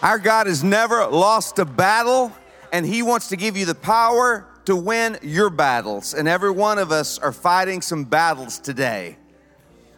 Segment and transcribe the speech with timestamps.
[0.00, 2.32] Our God has never lost a battle,
[2.72, 6.14] and He wants to give you the power to win your battles.
[6.14, 9.16] And every one of us are fighting some battles today.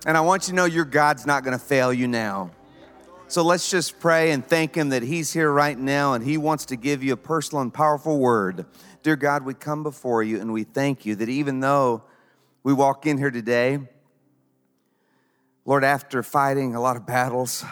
[0.07, 2.51] And I want you to know your God's not going to fail you now.
[3.29, 6.65] So let's just pray and thank Him that He's here right now and He wants
[6.67, 8.65] to give you a personal and powerful word.
[9.03, 12.05] Dear God, we come before you and we thank you that even though
[12.63, 13.79] we walk in here today,
[15.67, 17.67] Lord, after fighting a lot of battles,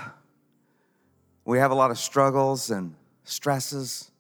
[1.48, 2.95] we have a lot of struggles and
[3.25, 4.11] stresses,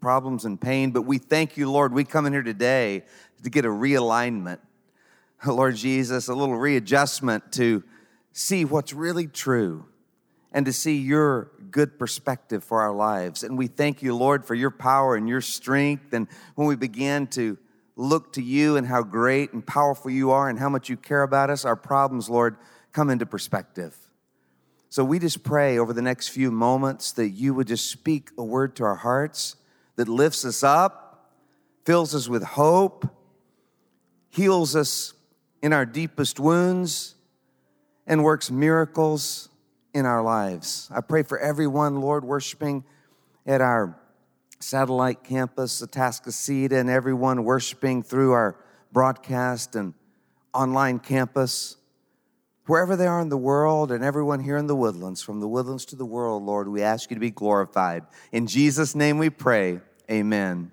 [0.00, 1.92] problems and pain, but we thank you, Lord.
[1.92, 3.04] We come in here today
[3.44, 4.58] to get a realignment.
[5.46, 7.84] Lord Jesus, a little readjustment to
[8.32, 9.86] see what's really true
[10.50, 13.44] and to see your good perspective for our lives.
[13.44, 16.12] And we thank you, Lord, for your power and your strength.
[16.12, 17.58] And when we begin to
[17.94, 21.22] look to you and how great and powerful you are and how much you care
[21.22, 22.56] about us, our problems, Lord,
[22.92, 24.05] come into perspective.
[24.96, 28.42] So we just pray over the next few moments that you would just speak a
[28.42, 29.56] word to our hearts
[29.96, 31.34] that lifts us up,
[31.84, 33.06] fills us with hope,
[34.30, 35.12] heals us
[35.60, 37.14] in our deepest wounds,
[38.06, 39.50] and works miracles
[39.92, 40.88] in our lives.
[40.90, 42.82] I pray for everyone, Lord, worshiping
[43.44, 44.00] at our
[44.60, 48.56] satellite campus, Atascocita, and everyone worshiping through our
[48.92, 49.92] broadcast and
[50.54, 51.76] online campus
[52.66, 55.84] wherever they are in the world and everyone here in the woodlands, from the woodlands
[55.86, 58.04] to the world, Lord, we ask you to be glorified.
[58.32, 59.80] In Jesus' name we pray.
[60.10, 60.72] Amen.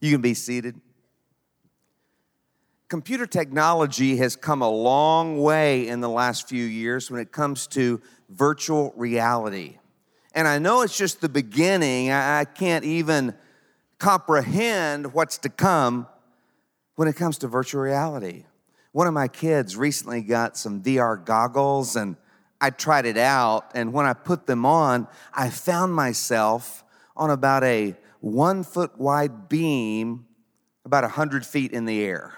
[0.00, 0.80] You can be seated.
[2.88, 7.66] Computer technology has come a long way in the last few years when it comes
[7.68, 9.78] to virtual reality.
[10.34, 12.10] And I know it's just the beginning.
[12.10, 13.34] I can't even
[13.98, 16.06] comprehend what's to come
[16.94, 18.44] when it comes to virtual reality.
[18.98, 22.16] One of my kids recently got some VR goggles and
[22.60, 23.70] I tried it out.
[23.72, 26.82] And when I put them on, I found myself
[27.16, 30.26] on about a one foot wide beam,
[30.84, 32.34] about 100 feet in the air.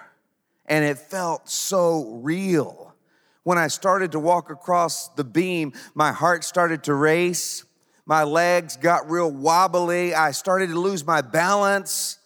[0.66, 2.94] And it felt so real.
[3.43, 7.65] When I started to walk across the beam, my heart started to race.
[8.04, 10.12] My legs got real wobbly.
[10.12, 12.19] I started to lose my balance.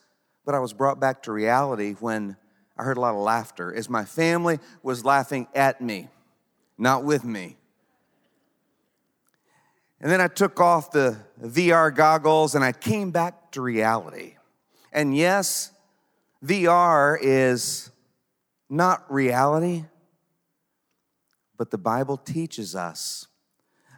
[0.45, 2.37] But I was brought back to reality when
[2.77, 6.09] I heard a lot of laughter as my family was laughing at me,
[6.77, 7.57] not with me.
[10.01, 14.35] And then I took off the VR goggles and I came back to reality.
[14.93, 15.73] And yes,
[16.45, 17.91] VR is
[18.69, 19.85] not reality,
[21.57, 23.29] but the Bible teaches us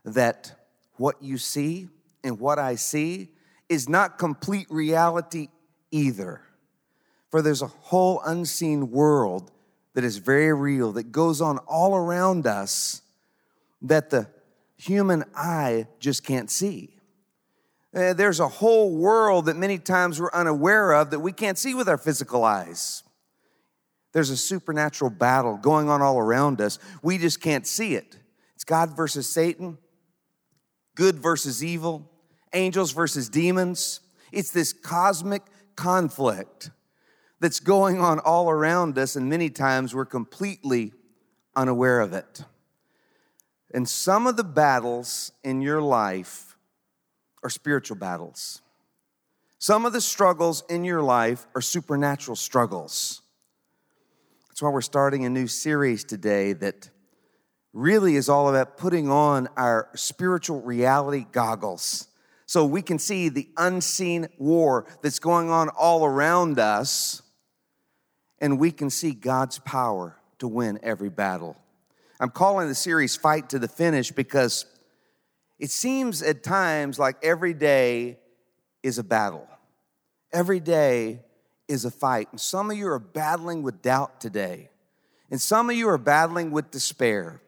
[0.04, 0.52] that
[0.96, 1.88] what you see
[2.22, 3.30] and what I see
[3.68, 5.48] is not complete reality
[5.90, 6.40] either.
[7.30, 9.50] For there's a whole unseen world
[9.94, 13.02] that is very real, that goes on all around us
[13.82, 14.28] that the
[14.76, 16.96] human eye just can't see.
[17.94, 21.74] Uh, there's a whole world that many times we're unaware of that we can't see
[21.74, 23.02] with our physical eyes.
[24.12, 26.78] There's a supernatural battle going on all around us.
[27.02, 28.18] We just can't see it.
[28.54, 29.78] It's God versus Satan,
[30.94, 32.10] good versus evil,
[32.52, 34.00] angels versus demons.
[34.32, 35.42] It's this cosmic
[35.74, 36.70] conflict
[37.40, 40.92] that's going on all around us, and many times we're completely
[41.54, 42.44] unaware of it.
[43.74, 46.56] And some of the battles in your life
[47.42, 48.62] are spiritual battles.
[49.58, 53.22] Some of the struggles in your life are supernatural struggles.
[54.48, 56.90] That's why we're starting a new series today that
[57.72, 62.08] really is all about putting on our spiritual reality goggles
[62.46, 67.22] so we can see the unseen war that's going on all around us
[68.40, 71.56] and we can see God's power to win every battle.
[72.20, 74.66] I'm calling the series Fight to the Finish because
[75.58, 78.18] it seems at times like every day
[78.82, 79.46] is a battle.
[80.32, 81.20] Every day
[81.68, 82.28] is a fight.
[82.30, 84.70] And some of you are battling with doubt today.
[85.30, 87.40] And some of you are battling with despair.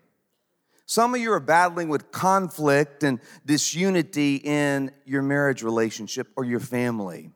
[0.87, 6.61] Some of you are battling with conflict and disunity in your marriage relationship or your
[6.61, 7.31] family.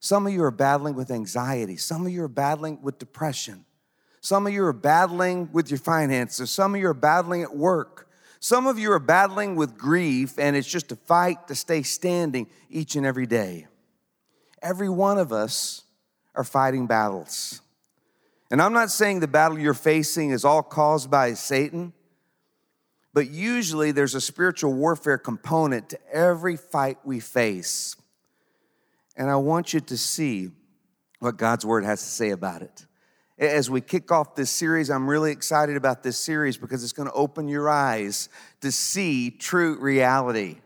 [0.00, 1.76] Some of you are battling with anxiety.
[1.76, 3.66] Some of you are battling with depression.
[4.22, 6.50] Some of you are battling with your finances.
[6.50, 8.08] Some of you are battling at work.
[8.40, 12.48] Some of you are battling with grief, and it's just a fight to stay standing
[12.70, 13.66] each and every day.
[14.62, 15.82] Every one of us
[16.34, 17.60] are fighting battles.
[18.50, 21.92] And I'm not saying the battle you're facing is all caused by Satan,
[23.12, 27.96] but usually there's a spiritual warfare component to every fight we face.
[29.20, 30.48] And I want you to see
[31.18, 32.86] what God's word has to say about it.
[33.38, 37.06] As we kick off this series, I'm really excited about this series because it's going
[37.06, 38.30] to open your eyes
[38.62, 40.56] to see true reality.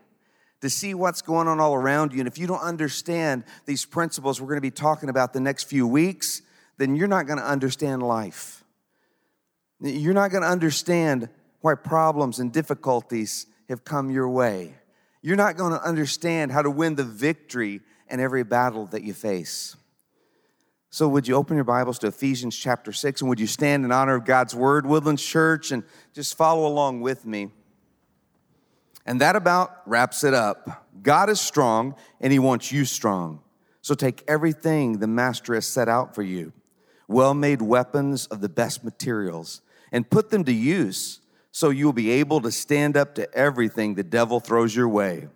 [0.61, 2.19] to see what's going on all around you.
[2.19, 5.65] And if you don't understand these principles we're going to be talking about the next
[5.65, 6.41] few weeks,
[6.77, 8.63] then you're not going to understand life.
[9.79, 11.29] You're not going to understand
[11.61, 14.75] why problems and difficulties have come your way.
[15.21, 19.13] You're not going to understand how to win the victory in every battle that you
[19.13, 19.75] face.
[20.89, 23.91] So, would you open your Bibles to Ephesians chapter 6 and would you stand in
[23.91, 27.49] honor of God's word, Woodland Church, and just follow along with me?
[29.05, 30.87] And that about wraps it up.
[31.03, 33.41] God is strong and he wants you strong.
[33.81, 36.53] So, take everything the Master has set out for you
[37.07, 39.61] well made weapons of the best materials
[39.91, 41.19] and put them to use
[41.51, 45.27] so you'll be able to stand up to everything the devil throws your way.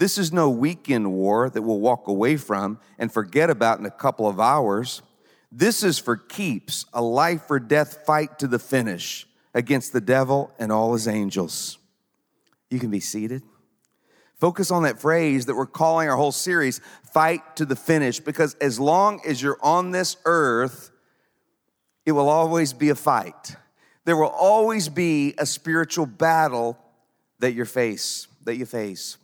[0.00, 3.90] This is no weekend war that we'll walk away from and forget about in a
[3.90, 5.02] couple of hours.
[5.52, 10.52] This is for keeps, a life or death fight to the finish against the devil
[10.58, 11.78] and all his angels.
[12.68, 13.44] You can be seated.
[14.34, 16.80] Focus on that phrase that we're calling our whole series,
[17.12, 20.90] fight to the finish, because as long as you're on this earth,
[22.04, 23.54] it will always be a fight
[24.04, 26.76] there will always be a spiritual battle
[27.38, 29.18] that you face, that you face.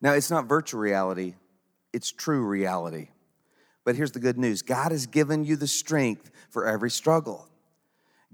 [0.00, 1.34] Now, it's not virtual reality,
[1.92, 3.08] it's true reality.
[3.84, 7.48] But here's the good news God has given you the strength for every struggle.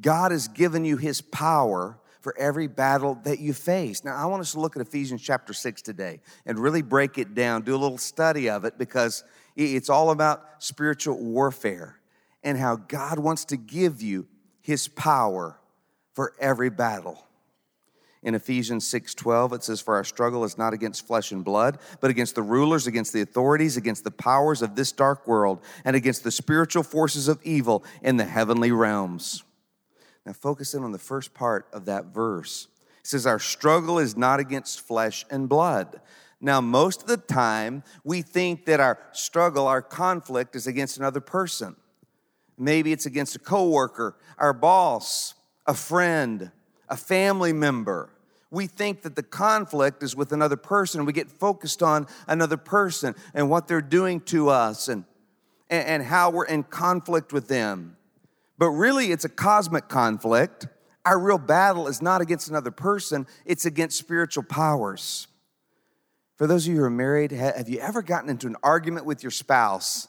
[0.00, 4.04] God has given you his power for every battle that you face.
[4.04, 7.34] Now, I want us to look at Ephesians chapter 6 today and really break it
[7.34, 9.24] down, do a little study of it because
[9.54, 11.98] it's all about spiritual warfare
[12.42, 14.26] and how God wants to give you
[14.60, 15.58] his power
[16.14, 17.25] for every battle.
[18.26, 22.11] In Ephesians 6:12 it says for our struggle is not against flesh and blood but
[22.11, 26.25] against the rulers against the authorities against the powers of this dark world and against
[26.25, 29.44] the spiritual forces of evil in the heavenly realms.
[30.26, 32.67] Now focus in on the first part of that verse.
[32.99, 36.00] It says our struggle is not against flesh and blood.
[36.40, 41.20] Now most of the time we think that our struggle our conflict is against another
[41.20, 41.76] person.
[42.58, 45.34] Maybe it's against a coworker, our boss,
[45.64, 46.50] a friend,
[46.88, 48.11] a family member.
[48.50, 51.04] We think that the conflict is with another person.
[51.04, 55.04] We get focused on another person and what they're doing to us and,
[55.69, 57.96] and how we're in conflict with them.
[58.58, 60.69] But really, it's a cosmic conflict.
[61.04, 65.26] Our real battle is not against another person, it's against spiritual powers.
[66.37, 69.22] For those of you who are married, have you ever gotten into an argument with
[69.22, 70.08] your spouse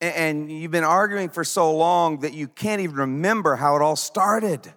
[0.00, 3.96] and you've been arguing for so long that you can't even remember how it all
[3.96, 4.72] started.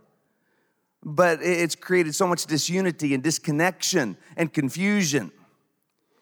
[1.09, 5.31] But it's created so much disunity and disconnection and confusion.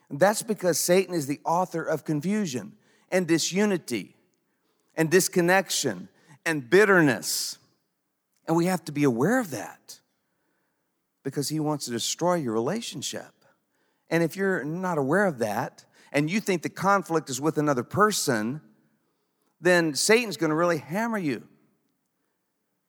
[0.08, 2.74] That's because Satan is the author of confusion
[3.10, 4.14] and disunity
[4.94, 6.08] and disconnection
[6.44, 7.58] and bitterness.
[8.46, 9.98] And we have to be aware of that
[11.24, 13.32] because he wants to destroy your relationship.
[14.08, 17.82] And if you're not aware of that and you think the conflict is with another
[17.82, 18.60] person,
[19.60, 21.42] then Satan's going to really hammer you.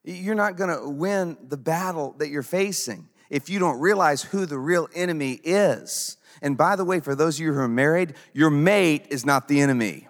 [0.04, 4.46] You're not going to win the battle that you're facing if you don't realize who
[4.46, 6.18] the real enemy is.
[6.42, 9.48] And by the way, for those of you who are married, your mate is not
[9.48, 10.08] the enemy.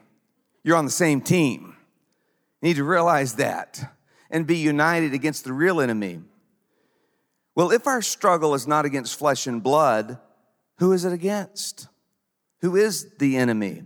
[0.64, 1.76] You're on the same team.
[2.62, 3.94] You need to realize that
[4.30, 6.22] and be united against the real enemy.
[7.56, 10.20] Well, if our struggle is not against flesh and blood,
[10.78, 11.88] who is it against?
[12.62, 13.84] Who is the enemy?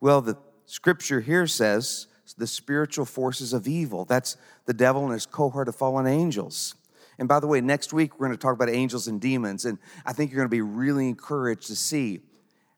[0.00, 2.06] Well, the Scripture here says
[2.38, 4.04] the spiritual forces of evil.
[4.04, 6.74] That's the devil and his cohort of fallen angels.
[7.18, 9.64] And by the way, next week we're going to talk about angels and demons.
[9.64, 12.20] And I think you're going to be really encouraged to see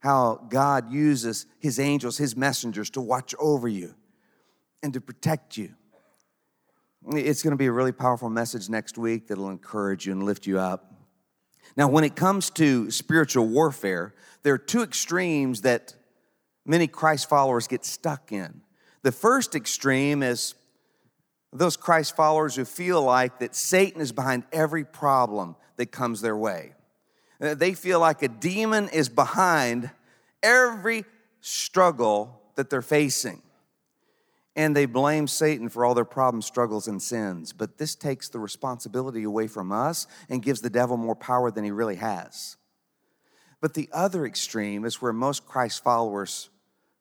[0.00, 3.94] how God uses his angels, his messengers, to watch over you
[4.82, 5.74] and to protect you.
[7.12, 10.46] It's going to be a really powerful message next week that'll encourage you and lift
[10.46, 10.92] you up.
[11.76, 15.94] Now, when it comes to spiritual warfare, there are two extremes that
[16.64, 18.62] many Christ followers get stuck in.
[19.02, 20.54] The first extreme is
[21.52, 26.36] those Christ followers who feel like that Satan is behind every problem that comes their
[26.36, 26.74] way.
[27.40, 29.90] Uh, they feel like a demon is behind
[30.42, 31.04] every
[31.40, 33.42] struggle that they're facing.
[34.56, 37.52] And they blame Satan for all their problems, struggles, and sins.
[37.52, 41.64] But this takes the responsibility away from us and gives the devil more power than
[41.64, 42.56] he really has.
[43.60, 46.50] But the other extreme is where most Christ followers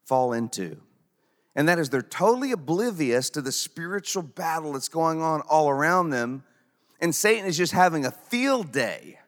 [0.06, 0.78] fall into.
[1.60, 6.10] And that is they're totally oblivious to the spiritual battle that's going on all around
[6.10, 6.46] them.
[7.02, 9.20] And Satan is just having a field day,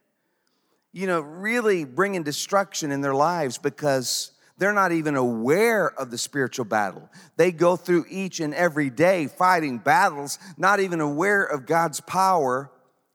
[0.93, 6.17] you know, really bringing destruction in their lives because they're not even aware of the
[6.17, 7.09] spiritual battle.
[7.35, 12.71] They go through each and every day fighting battles, not even aware of God's power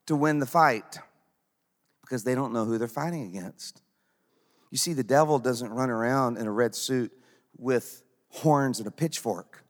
[0.09, 0.99] to win the fight
[2.03, 3.81] because they don't know who they're fighting against.
[4.71, 7.13] You see, the devil doesn't run around in a red suit
[7.57, 9.65] with horns and a pitchfork.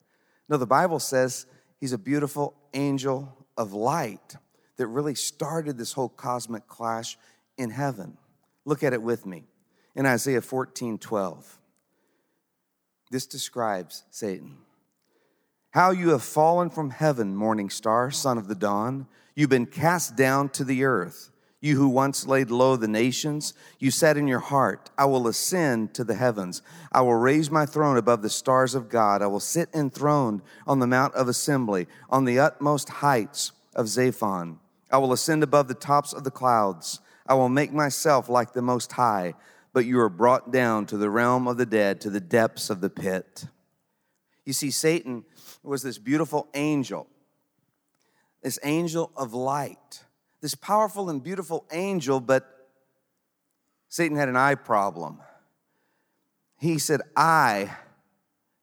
[0.48, 1.46] No, the Bible says
[1.78, 4.36] he's a beautiful angel of light
[4.76, 7.16] that really started this whole cosmic clash
[7.56, 8.16] in heaven.
[8.64, 9.44] Look at it with me
[9.94, 11.58] in Isaiah 14 12.
[13.10, 14.56] This describes Satan.
[15.70, 19.06] How you have fallen from heaven, morning star, son of the dawn.
[19.34, 21.30] You've been cast down to the earth.
[21.66, 25.94] You who once laid low the nations, you said in your heart, I will ascend
[25.94, 26.62] to the heavens.
[26.92, 29.20] I will raise my throne above the stars of God.
[29.20, 34.58] I will sit enthroned on the mount of assembly, on the utmost heights of Zaphon.
[34.92, 37.00] I will ascend above the tops of the clouds.
[37.26, 39.34] I will make myself like the Most High,
[39.72, 42.80] but you are brought down to the realm of the dead, to the depths of
[42.80, 43.46] the pit.
[44.44, 45.24] You see, Satan
[45.64, 47.08] was this beautiful angel,
[48.40, 50.04] this angel of light,
[50.46, 52.68] this powerful and beautiful angel, but
[53.88, 55.18] Satan had an eye problem.
[56.56, 57.72] He said, I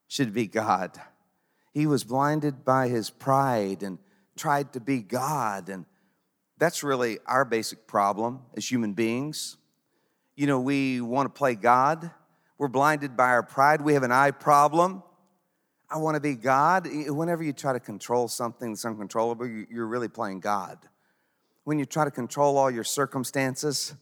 [0.08, 0.98] should be God.
[1.74, 3.98] He was blinded by his pride and
[4.38, 5.68] tried to be God.
[5.68, 5.86] And
[6.58, 9.58] that's really our basic problem as human beings.
[10.38, 12.12] You know, we want to play God.
[12.58, 13.82] We're blinded by our pride.
[13.82, 15.04] We have an eye problem.
[15.90, 16.88] I want to be God.
[16.88, 20.80] Whenever you try to control something that's uncontrollable, you're really playing God.
[21.64, 23.96] When you try to control all your circumstances,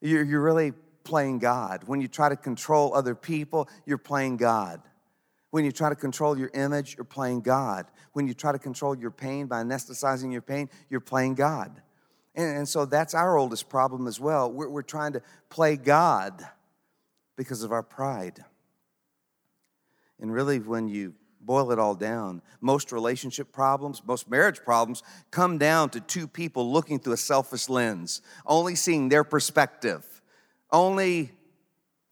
[0.00, 0.72] you're you're really
[1.04, 1.84] playing God.
[1.86, 4.82] When you try to control other people, you're playing God.
[5.50, 7.86] When you try to control your image, you're playing God.
[8.12, 11.82] When you try to control your pain by anesthetizing your pain, you're playing God.
[12.34, 14.52] And, and so that's our oldest problem as well.
[14.52, 16.46] We're, we're trying to play God
[17.36, 18.44] because of our pride.
[20.20, 25.58] And really, when you boil it all down, most relationship problems, most marriage problems come
[25.58, 30.04] down to two people looking through a selfish lens, only seeing their perspective,
[30.70, 31.30] only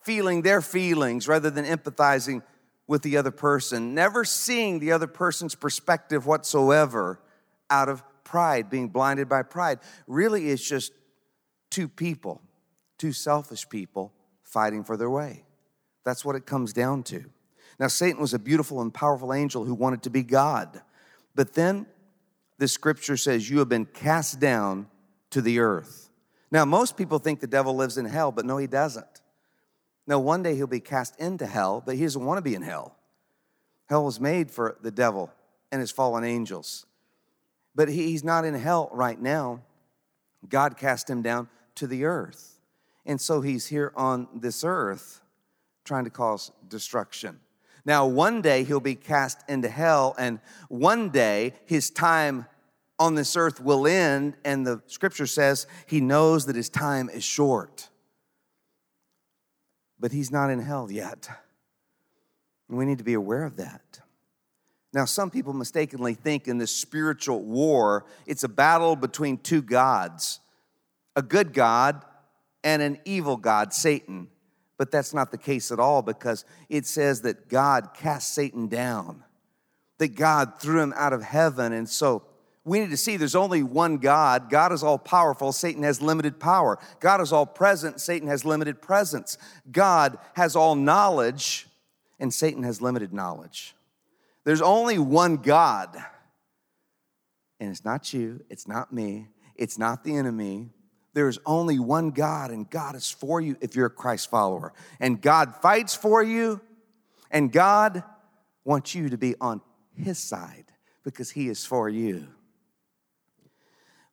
[0.02, 2.42] feeling their feelings rather than empathizing
[2.86, 7.20] with the other person, never seeing the other person's perspective whatsoever
[7.68, 9.78] out of pride, being blinded by pride.
[10.06, 10.92] Really, it's just
[11.70, 12.40] two people,
[12.96, 15.44] two selfish people fighting for their way.
[16.04, 17.26] That's what it comes down to.
[17.78, 20.82] Now, Satan was a beautiful and powerful angel who wanted to be God.
[21.34, 21.86] But then
[22.58, 24.88] the scripture says, You have been cast down
[25.30, 26.10] to the earth.
[26.50, 29.22] Now, most people think the devil lives in hell, but no, he doesn't.
[30.06, 32.62] No, one day he'll be cast into hell, but he doesn't want to be in
[32.62, 32.96] hell.
[33.88, 35.30] Hell was made for the devil
[35.70, 36.86] and his fallen angels.
[37.74, 39.62] But he's not in hell right now.
[40.48, 42.58] God cast him down to the earth.
[43.06, 45.20] And so he's here on this earth
[45.84, 47.38] trying to cause destruction.
[47.88, 52.46] Now, one day he'll be cast into hell, and one day his time
[53.00, 57.24] on this earth will end, and the scripture says he knows that his time is
[57.24, 57.88] short
[60.00, 61.28] but he's not in hell yet.
[62.68, 64.00] We need to be aware of that.
[64.92, 70.40] Now, some people mistakenly think in this spiritual war, it's a battle between two gods
[71.16, 72.04] a good God
[72.62, 74.28] and an evil God, Satan.
[74.78, 79.24] But that's not the case at all because it says that God cast Satan down,
[79.98, 81.72] that God threw him out of heaven.
[81.72, 82.22] And so
[82.64, 84.48] we need to see there's only one God.
[84.48, 86.78] God is all powerful, Satan has limited power.
[87.00, 89.36] God is all present, Satan has limited presence.
[89.70, 91.66] God has all knowledge,
[92.20, 93.74] and Satan has limited knowledge.
[94.44, 95.96] There's only one God,
[97.58, 100.70] and it's not you, it's not me, it's not the enemy.
[101.18, 104.72] There's only one God, and God is for you if you're a Christ follower.
[105.00, 106.60] And God fights for you,
[107.28, 108.04] and God
[108.64, 109.60] wants you to be on
[109.96, 110.66] His side
[111.02, 112.28] because He is for you.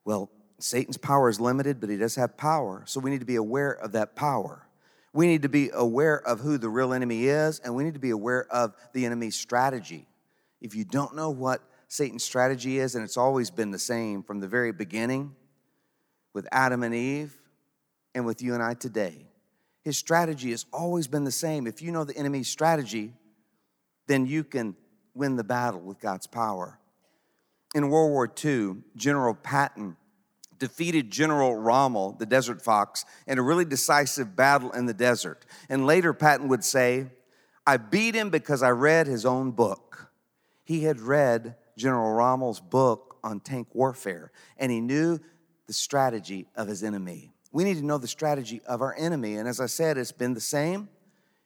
[0.04, 2.82] Well, Satan's power is limited, but he does have power.
[2.88, 4.68] So we need to be aware of that power.
[5.14, 8.00] We need to be aware of who the real enemy is, and we need to
[8.00, 10.08] be aware of the enemy's strategy.
[10.60, 14.40] If you don't know what Satan's strategy is, and it's always been the same from
[14.40, 15.36] the very beginning
[16.36, 17.36] with Adam and Eve
[18.13, 19.25] and with you and I today,
[19.84, 21.65] his strategy has always been the same.
[21.65, 23.13] If you know the enemy's strategy,
[24.08, 24.75] then you can
[25.13, 26.77] win the battle with God's power.
[27.74, 29.96] In World War II, General Patton
[30.60, 35.46] defeated General Rommel, the Desert Fox, in a really decisive battle in the desert.
[35.70, 37.08] And later, Patton would say,
[37.65, 40.12] I beat him because I read his own book.
[40.63, 45.20] He had read General Rommel's book on tank warfare, and he knew
[45.67, 47.31] the strategy of his enemy.
[47.51, 49.36] We need to know the strategy of our enemy.
[49.38, 50.89] And as I said, it's been the same,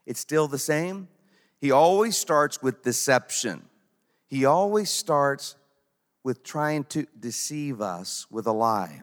[0.06, 1.08] it's still the same.
[1.60, 3.64] He always starts with deception.
[4.28, 5.56] He always starts
[6.24, 9.02] with trying to deceive us with a lie.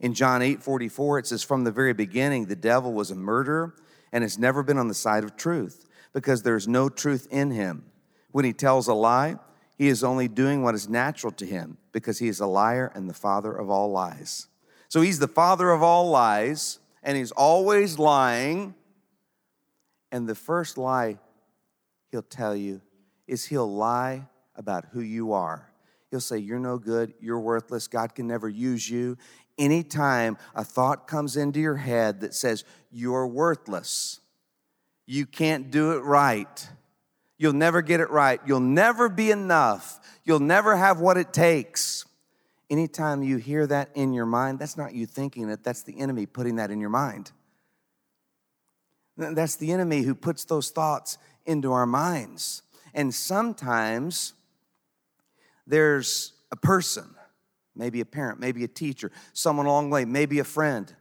[0.00, 3.74] In John 8 44, it says, From the very beginning, the devil was a murderer
[4.12, 7.50] and has never been on the side of truth because there is no truth in
[7.50, 7.84] him.
[8.30, 9.36] When he tells a lie,
[9.78, 13.08] he is only doing what is natural to him because he is a liar and
[13.08, 14.48] the father of all lies.
[14.88, 18.74] So he's the father of all lies, and he's always lying.
[20.10, 21.18] And the first lie
[22.10, 22.80] he'll tell you
[23.28, 25.70] is he'll lie about who you are.
[26.10, 29.16] He'll say, You're no good, you're worthless, God can never use you.
[29.58, 34.20] Anytime a thought comes into your head that says, You're worthless,
[35.06, 36.68] you can't do it right,
[37.38, 42.04] you'll never get it right, you'll never be enough, you'll never have what it takes.
[42.68, 46.26] Anytime you hear that in your mind, that's not you thinking it, that's the enemy
[46.26, 47.32] putting that in your mind.
[49.16, 52.62] That's the enemy who puts those thoughts into our minds.
[52.94, 54.34] And sometimes
[55.66, 57.14] there's a person,
[57.74, 60.94] maybe a parent, maybe a teacher, someone along the way, maybe a friend,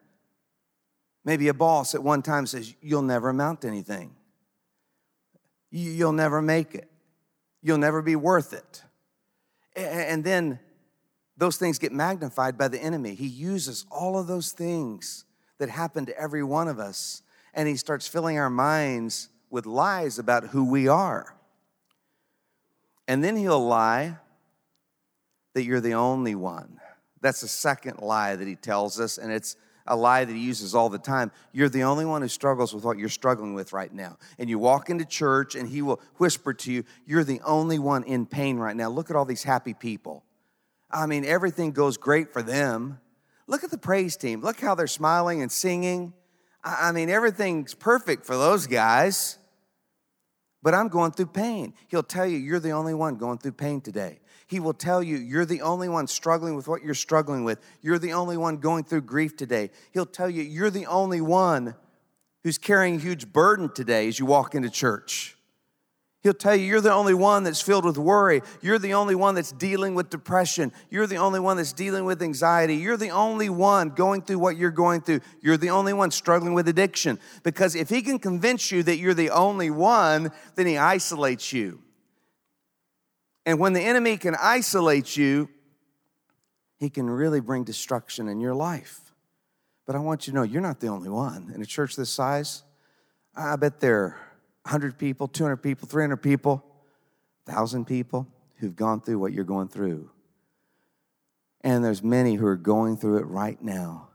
[1.24, 4.15] maybe a boss at one time says, You'll never amount to anything.
[5.69, 6.89] You'll never make it.
[7.62, 8.83] You'll never be worth it.
[9.75, 10.59] And then
[11.36, 13.13] those things get magnified by the enemy.
[13.13, 15.25] He uses all of those things
[15.59, 17.21] that happen to every one of us,
[17.53, 21.36] and he starts filling our minds with lies about who we are.
[23.07, 24.17] And then he'll lie
[25.53, 26.79] that you're the only one.
[27.21, 29.55] That's the second lie that he tells us, and it's
[29.88, 31.32] a lie that he uses all the time.
[31.51, 34.17] You're the only one who struggles with what you're struggling with right now.
[34.38, 38.03] And you walk into church, and he will whisper to you, You're the only one
[38.03, 38.89] in pain right now.
[38.89, 40.24] Look at all these happy people.
[40.89, 43.00] I mean, everything goes great for them.
[43.48, 44.41] Look at the praise team.
[44.41, 46.13] Look how they're smiling and singing.
[46.63, 49.38] I mean, everything's perfect for those guys.
[50.63, 51.73] But I'm going through pain.
[51.88, 54.19] He'll tell you, you're the only one going through pain today.
[54.47, 57.60] He will tell you, you're the only one struggling with what you're struggling with.
[57.81, 59.71] You're the only one going through grief today.
[59.91, 61.75] He'll tell you, you're the only one
[62.43, 65.38] who's carrying a huge burden today as you walk into church.
[66.23, 68.41] He'll tell you you're the only one that's filled with worry.
[68.62, 70.71] You're the only one that's dealing with depression.
[70.89, 72.75] You're the only one that's dealing with anxiety.
[72.75, 75.21] You're the only one going through what you're going through.
[75.41, 77.19] You're the only one struggling with addiction.
[77.43, 81.81] Because if he can convince you that you're the only one, then he isolates you.
[83.47, 85.47] And when the enemy can isolate you,
[86.75, 89.13] he can really bring destruction in your life.
[89.86, 91.53] But I want you to know you're not the only one.
[91.55, 92.63] In a church this size,
[93.33, 94.17] I bet there are
[94.63, 96.62] 100 people, 200 people, 300 people,
[97.45, 100.12] 1,000 people who've gone through what you're going through.
[101.62, 104.10] And there's many who are going through it right now.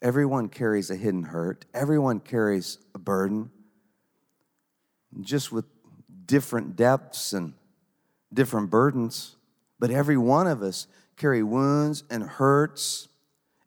[0.00, 3.50] Everyone carries a hidden hurt, everyone carries a burden,
[5.20, 5.64] just with
[6.26, 7.54] different depths and
[8.32, 9.36] different burdens.
[9.78, 10.86] But every one of us
[11.16, 13.08] carry wounds and hurts.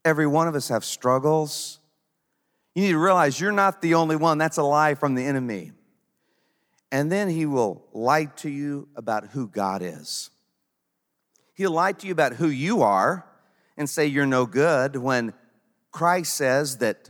[0.05, 1.79] Every one of us have struggles.
[2.75, 4.37] You need to realize you're not the only one.
[4.37, 5.71] That's a lie from the enemy.
[6.91, 10.31] And then he will lie to you about who God is.
[11.53, 13.25] He'll lie to you about who you are
[13.77, 15.33] and say you're no good when
[15.91, 17.09] Christ says that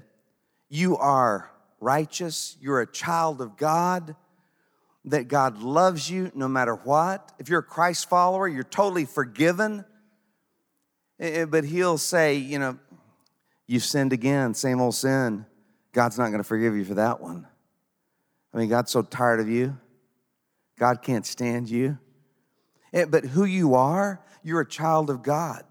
[0.70, 4.16] you are righteous, you're a child of God,
[5.06, 7.32] that God loves you no matter what.
[7.40, 9.86] If you're a Christ follower, you're totally forgiven.
[11.20, 12.78] Eh, eh, but he'll say, you know,
[13.68, 15.46] you've sinned again, same old sin.
[15.92, 17.48] God's not going to forgive you for that one.
[18.54, 19.78] I mean, God's so tired of you.
[20.78, 21.98] God can't stand you.
[22.94, 25.64] Eh, but who you are, you're a child of God.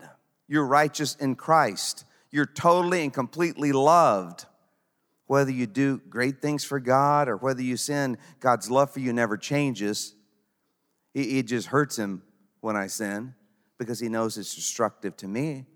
[0.46, 2.04] You're righteous in Christ.
[2.30, 4.46] You're totally and completely loved.
[5.28, 9.12] Whether you do great things for God or whether you sin, God's love for you
[9.12, 10.14] never changes.
[11.14, 12.22] It just hurts him
[12.60, 13.34] when I sin
[13.78, 15.66] because he knows it's destructive to me.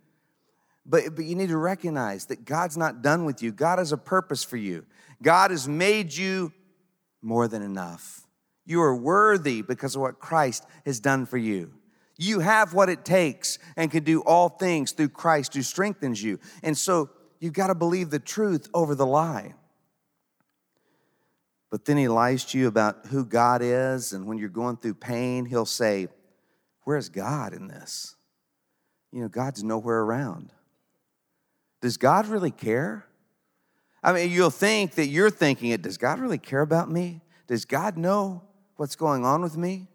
[0.84, 3.52] But, but you need to recognize that God's not done with you.
[3.52, 4.84] God has a purpose for you.
[5.22, 6.52] God has made you
[7.20, 8.26] more than enough.
[8.64, 11.74] You are worthy because of what Christ has done for you.
[12.16, 16.38] You have what it takes and can do all things through Christ who strengthens you.
[16.62, 17.10] And so
[17.42, 19.54] you've got to believe the truth over the lie.
[21.70, 24.94] But then he lies to you about who God is, and when you're going through
[24.94, 26.08] pain, he'll say,
[26.84, 28.14] Where's God in this?
[29.10, 30.52] You know, God's nowhere around.
[31.80, 33.06] Does God really care?
[34.02, 35.82] I mean, you'll think that you're thinking it.
[35.82, 37.22] Does God really care about me?
[37.46, 38.42] Does God know
[38.76, 39.88] what's going on with me?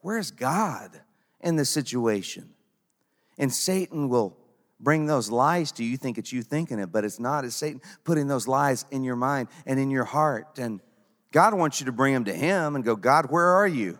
[0.00, 1.00] Where's God
[1.40, 2.50] in this situation?
[3.38, 4.36] And Satan will
[4.78, 5.90] bring those lies to you.
[5.90, 7.44] You think it's you thinking it, but it's not.
[7.44, 10.58] It's Satan putting those lies in your mind and in your heart.
[10.58, 10.80] And
[11.32, 13.98] God wants you to bring them to Him and go, God, where are you?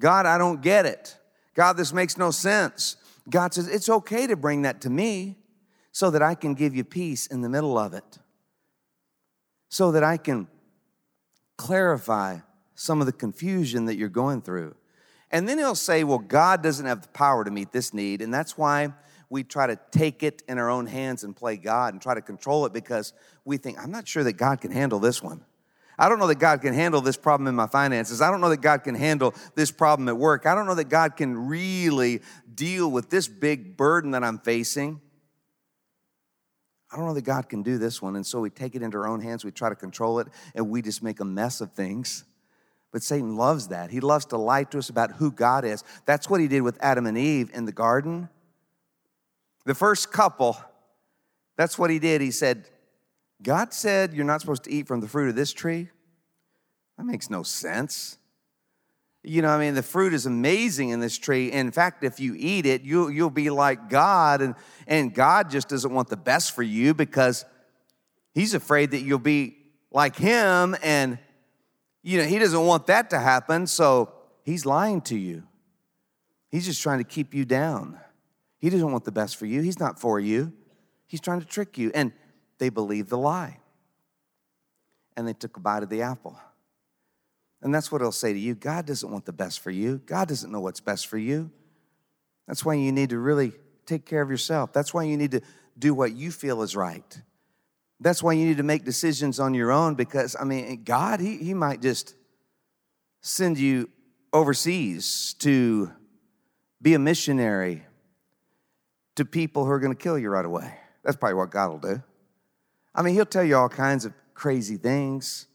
[0.00, 1.16] God, I don't get it.
[1.54, 2.96] God, this makes no sense.
[3.28, 5.36] God says, it's okay to bring that to me
[5.92, 8.18] so that I can give you peace in the middle of it.
[9.70, 10.48] so that I can
[11.56, 12.38] clarify
[12.74, 14.74] some of the confusion that you're going through.
[15.30, 18.22] And then he'll say, Well, God doesn't have the power to meet this need.
[18.22, 18.92] And that's why
[19.28, 22.20] we try to take it in our own hands and play God and try to
[22.20, 23.12] control it because
[23.44, 25.44] we think, I'm not sure that God can handle this one.
[26.00, 28.22] I don't know that God can handle this problem in my finances.
[28.22, 30.46] I don't know that God can handle this problem at work.
[30.46, 35.00] I don't know that God can really deal with this big burden that I'm facing.
[36.90, 38.16] I don't know that God can do this one.
[38.16, 40.70] And so we take it into our own hands, we try to control it, and
[40.70, 42.24] we just make a mess of things.
[42.92, 43.90] But Satan loves that.
[43.90, 45.84] He loves to lie to us about who God is.
[46.06, 48.28] That's what he did with Adam and Eve in the garden.
[49.64, 50.58] The first couple,
[51.56, 52.20] that's what he did.
[52.20, 52.68] He said,
[53.42, 55.88] God said you're not supposed to eat from the fruit of this tree.
[56.98, 58.18] That makes no sense.
[59.22, 61.52] You know, I mean, the fruit is amazing in this tree.
[61.52, 64.54] In fact, if you eat it, you'll, you'll be like God, and,
[64.86, 67.44] and God just doesn't want the best for you because
[68.32, 69.56] He's afraid that you'll be
[69.90, 71.18] like Him, and,
[72.02, 75.44] you know, He doesn't want that to happen, so He's lying to you.
[76.50, 77.98] He's just trying to keep you down.
[78.58, 80.52] He doesn't want the best for you, He's not for you.
[81.06, 81.90] He's trying to trick you.
[81.92, 82.12] And
[82.58, 83.58] they believed the lie,
[85.16, 86.38] and they took a bite of the apple.
[87.62, 90.28] And that's what he'll say to you God doesn't want the best for you, God
[90.28, 91.50] doesn't know what's best for you.
[92.46, 93.52] That's why you need to really
[93.86, 94.72] take care of yourself.
[94.72, 95.40] That's why you need to
[95.78, 97.22] do what you feel is right.
[98.00, 101.36] That's why you need to make decisions on your own because, I mean, God, He,
[101.36, 102.14] he might just
[103.20, 103.90] send you
[104.32, 105.92] overseas to
[106.80, 107.84] be a missionary
[109.16, 110.74] to people who are going to kill you right away.
[111.04, 112.02] That's probably what God will do.
[112.94, 115.46] I mean, He'll tell you all kinds of crazy things.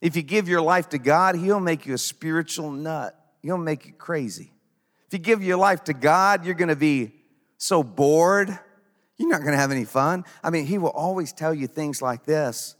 [0.00, 3.18] If you give your life to God, He'll make you a spiritual nut.
[3.42, 4.52] He'll make you crazy.
[5.08, 7.12] If you give your life to God, you're going to be
[7.58, 8.58] so bored.
[9.16, 10.24] You're not going to have any fun.
[10.42, 12.76] I mean, He will always tell you things like this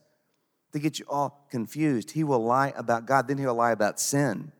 [0.73, 2.11] to get you all confused.
[2.11, 4.53] He will lie about God, then He'll lie about sin.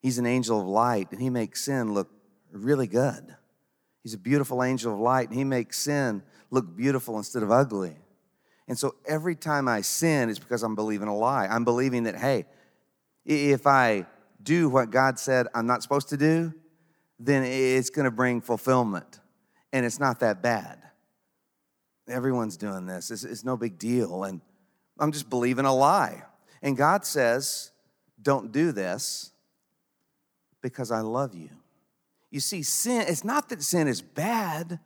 [0.00, 2.10] He's an angel of light, and He makes sin look
[2.50, 3.36] really good.
[4.02, 7.96] He's a beautiful angel of light, and He makes sin look beautiful instead of ugly.
[8.66, 11.46] And so every time I sin, it's because I'm believing a lie.
[11.46, 12.46] I'm believing that, hey,
[13.24, 14.06] if I
[14.42, 16.52] do what God said I'm not supposed to do,
[17.18, 19.20] then it's going to bring fulfillment.
[19.72, 20.78] And it's not that bad.
[22.08, 24.24] Everyone's doing this, it's, it's no big deal.
[24.24, 24.40] And
[24.98, 26.22] I'm just believing a lie.
[26.62, 27.72] And God says,
[28.20, 29.32] don't do this
[30.60, 31.50] because I love you.
[32.30, 34.80] You see, sin, it's not that sin is bad.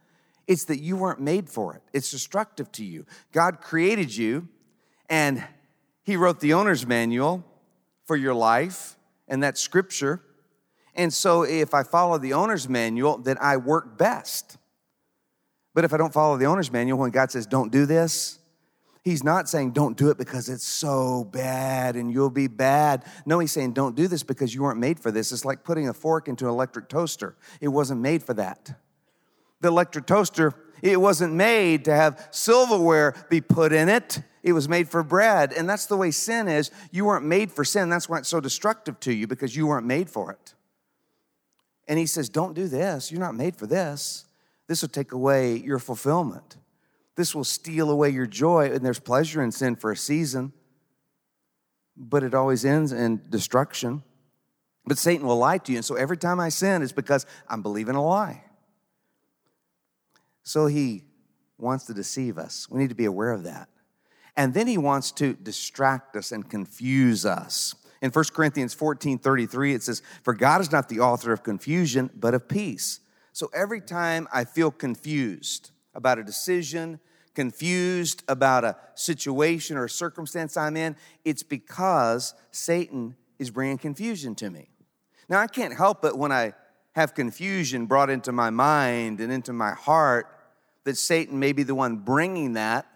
[0.47, 1.83] It's that you weren't made for it.
[1.93, 3.05] It's destructive to you.
[3.33, 4.49] God created you
[5.09, 5.45] and
[6.03, 7.45] He wrote the owner's manual
[8.05, 8.97] for your life,
[9.29, 10.23] and that's scripture.
[10.95, 14.57] And so if I follow the owner's manual, then I work best.
[15.77, 18.41] But if I don't follow the owner's manual, when God says, don't do this,
[19.05, 23.05] He's not saying don't do it because it's so bad and you'll be bad.
[23.25, 25.31] No, he's saying don't do this because you weren't made for this.
[25.31, 28.75] It's like putting a fork into an electric toaster, it wasn't made for that
[29.61, 34.21] the electric toaster, it wasn't made to have silverware be put in it.
[34.43, 35.53] It was made for bread.
[35.53, 36.71] And that's the way sin is.
[36.93, 37.89] You weren't made for sin.
[37.89, 40.55] That's why it's so destructive to you because you weren't made for it.
[41.89, 43.11] And he says, Don't do this.
[43.11, 44.26] You're not made for this.
[44.67, 46.57] This will take away your fulfillment.
[47.15, 48.71] This will steal away your joy.
[48.73, 50.53] And there's pleasure in sin for a season,
[51.97, 54.03] but it always ends in destruction.
[54.85, 55.79] But Satan will lie to you.
[55.79, 58.45] And so every time I sin, it's because I'm believing a lie.
[60.43, 61.03] So he
[61.59, 62.69] wants to deceive us.
[62.71, 63.69] We need to be aware of that.
[64.37, 67.75] And then he wants to distract us and confuse us.
[68.03, 72.11] In 1 Corinthians 14 33, it says, For God is not the author of confusion,
[72.15, 73.01] but of peace.
[73.37, 77.01] So every time I feel confused about a decision,
[77.35, 84.35] confused about a situation or a circumstance I'm in, it's because Satan is bringing confusion
[84.37, 84.71] to me.
[85.29, 86.55] Now, I can't help it when I
[86.93, 90.35] have confusion brought into my mind and into my heart
[90.85, 92.87] that Satan may be the one bringing that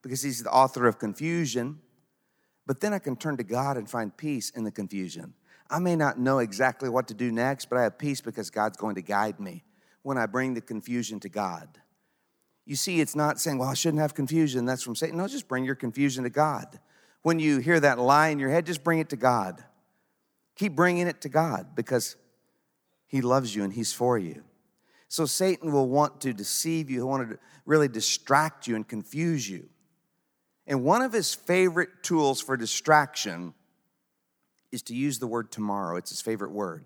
[0.00, 1.78] because he's the author of confusion.
[2.66, 5.34] But then I can turn to God and find peace in the confusion.
[5.68, 8.78] I may not know exactly what to do next, but I have peace because God's
[8.78, 9.62] going to guide me
[10.02, 11.68] when I bring the confusion to God.
[12.66, 14.64] You see, it's not saying, well, I shouldn't have confusion.
[14.64, 15.18] That's from Satan.
[15.18, 16.78] No, just bring your confusion to God.
[17.22, 19.62] When you hear that lie in your head, just bring it to God.
[20.56, 22.16] Keep bringing it to God because
[23.06, 24.44] He loves you and He's for you.
[25.10, 29.50] So Satan will want to deceive you, he'll want to really distract you and confuse
[29.50, 29.68] you.
[30.68, 33.54] And one of his favorite tools for distraction
[34.70, 35.96] is to use the word tomorrow.
[35.96, 36.84] It's his favorite word.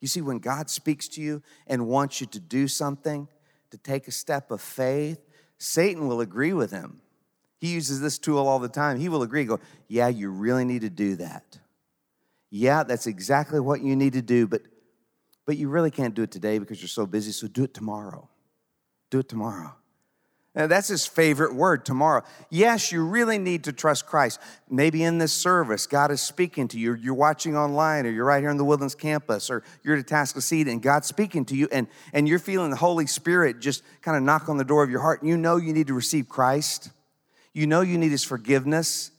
[0.00, 3.28] You see, when God speaks to you and wants you to do something,
[3.70, 5.20] to take a step of faith,
[5.58, 7.02] Satan will agree with him.
[7.58, 8.98] He uses this tool all the time.
[8.98, 11.58] He will agree, go, yeah, you really need to do that.
[12.50, 14.62] Yeah, that's exactly what you need to do, but
[15.46, 18.28] but you really can't do it today because you're so busy, so do it tomorrow.
[19.10, 19.74] Do it tomorrow.
[20.52, 22.24] And that's his favorite word, tomorrow.
[22.50, 24.40] Yes, you really need to trust Christ.
[24.68, 26.94] Maybe in this service, God is speaking to you.
[26.94, 30.68] You're watching online, or you're right here in the Woodlands campus, or you're at Atascocita,
[30.68, 34.24] and God's speaking to you, and, and you're feeling the Holy Spirit just kind of
[34.24, 35.20] knock on the door of your heart.
[35.22, 36.90] And you know you need to receive Christ.
[37.52, 39.12] You know you need his forgiveness.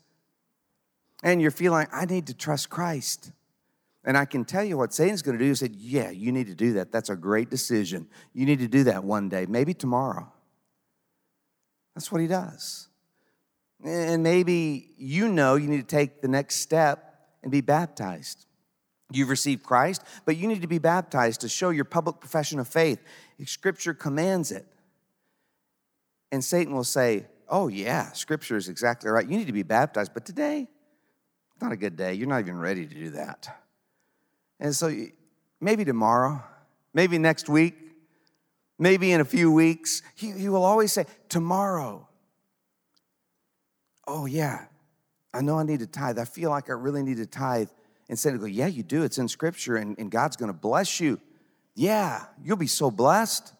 [1.23, 3.31] And you're feeling, I need to trust Christ.
[4.03, 5.47] And I can tell you what Satan's going to do.
[5.47, 6.91] He said, Yeah, you need to do that.
[6.91, 8.07] That's a great decision.
[8.33, 10.31] You need to do that one day, maybe tomorrow.
[11.95, 12.87] That's what he does.
[13.83, 18.45] And maybe you know you need to take the next step and be baptized.
[19.11, 22.67] You've received Christ, but you need to be baptized to show your public profession of
[22.67, 22.99] faith.
[23.45, 24.65] Scripture commands it.
[26.31, 29.27] And Satan will say, Oh, yeah, Scripture is exactly right.
[29.27, 30.69] You need to be baptized, but today,
[31.61, 32.13] not a good day.
[32.13, 33.61] You're not even ready to do that.
[34.57, 34.95] And so
[35.59, 36.41] maybe tomorrow,
[36.93, 37.75] maybe next week,
[38.81, 42.07] maybe in a few weeks, he, he will always say, Tomorrow.
[44.07, 44.65] Oh, yeah,
[45.33, 46.19] I know I need to tithe.
[46.19, 47.69] I feel like I really need to tithe.
[48.09, 49.03] And Satan go, Yeah, you do.
[49.03, 51.21] It's in Scripture, and, and God's going to bless you.
[51.75, 53.53] Yeah, you'll be so blessed.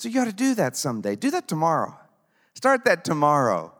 [0.00, 1.16] So you ought to do that someday.
[1.16, 1.96] Do that tomorrow.
[2.54, 3.72] Start that tomorrow.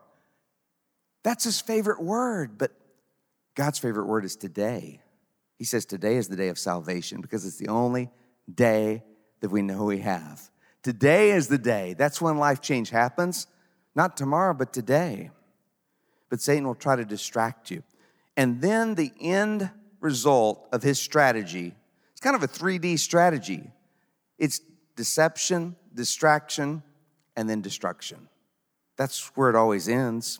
[1.23, 2.71] That's his favorite word, but
[3.55, 5.01] God's favorite word is today.
[5.57, 8.09] He says today is the day of salvation because it's the only
[8.53, 9.03] day
[9.41, 10.49] that we know we have.
[10.83, 11.95] Today is the day.
[11.97, 13.47] That's when life change happens.
[13.95, 15.31] Not tomorrow, but today.
[16.29, 17.83] But Satan will try to distract you.
[18.37, 19.69] And then the end
[19.99, 21.73] result of his strategy,
[22.11, 23.71] it's kind of a 3D strategy.
[24.37, 24.61] It's
[24.95, 26.83] deception, distraction,
[27.35, 28.27] and then destruction.
[28.97, 30.39] That's where it always ends.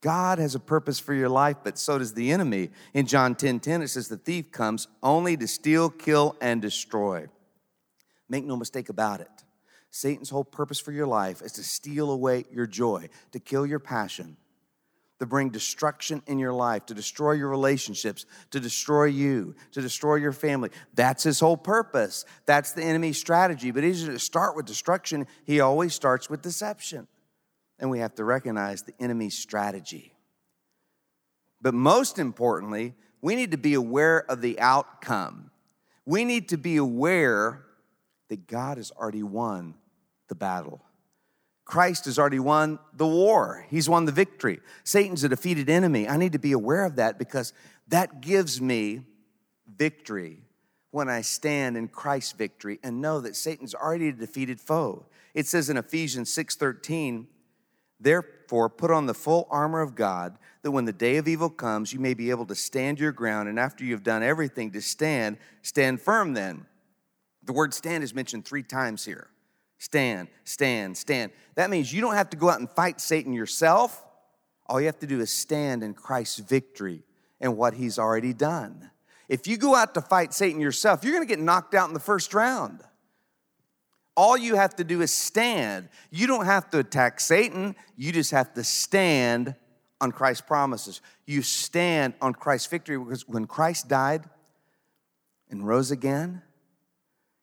[0.00, 2.70] God has a purpose for your life, but so does the enemy.
[2.94, 7.26] In John 10 10, it says, The thief comes only to steal, kill, and destroy.
[8.30, 9.28] Make no mistake about it.
[9.90, 13.80] Satan's whole purpose for your life is to steal away your joy, to kill your
[13.80, 14.38] passion,
[15.18, 20.14] to bring destruction in your life, to destroy your relationships, to destroy you, to destroy
[20.14, 20.70] your family.
[20.94, 22.24] That's his whole purpose.
[22.46, 23.72] That's the enemy's strategy.
[23.72, 27.06] But he doesn't start with destruction, he always starts with deception
[27.80, 30.12] and we have to recognize the enemy's strategy.
[31.60, 35.50] But most importantly, we need to be aware of the outcome.
[36.04, 37.64] We need to be aware
[38.30, 39.74] that God has already won
[40.28, 40.80] the battle.
[41.66, 43.66] Christ has already won the war.
[43.68, 44.60] He's won the victory.
[44.82, 46.08] Satan's a defeated enemy.
[46.08, 47.52] I need to be aware of that because
[47.88, 49.02] that gives me
[49.76, 50.38] victory
[50.90, 55.06] when I stand in Christ's victory and know that Satan's already a defeated foe.
[55.34, 57.28] It says in Ephesians 6:13,
[58.00, 61.92] Therefore, put on the full armor of God, that when the day of evil comes,
[61.92, 65.36] you may be able to stand your ground, and after you've done everything to stand,
[65.62, 66.66] stand firm then.
[67.44, 69.28] The word stand is mentioned three times here.
[69.78, 71.32] Stand, stand, stand.
[71.54, 74.04] That means you don't have to go out and fight Satan yourself.
[74.66, 77.02] All you have to do is stand in Christ's victory
[77.40, 78.90] and what he's already done.
[79.28, 81.94] If you go out to fight Satan yourself, you're going to get knocked out in
[81.94, 82.82] the first round.
[84.16, 85.88] All you have to do is stand.
[86.10, 89.54] You don't have to attack Satan, you just have to stand
[90.00, 91.00] on Christ's promises.
[91.26, 94.24] You stand on Christ's victory because when Christ died
[95.50, 96.42] and rose again,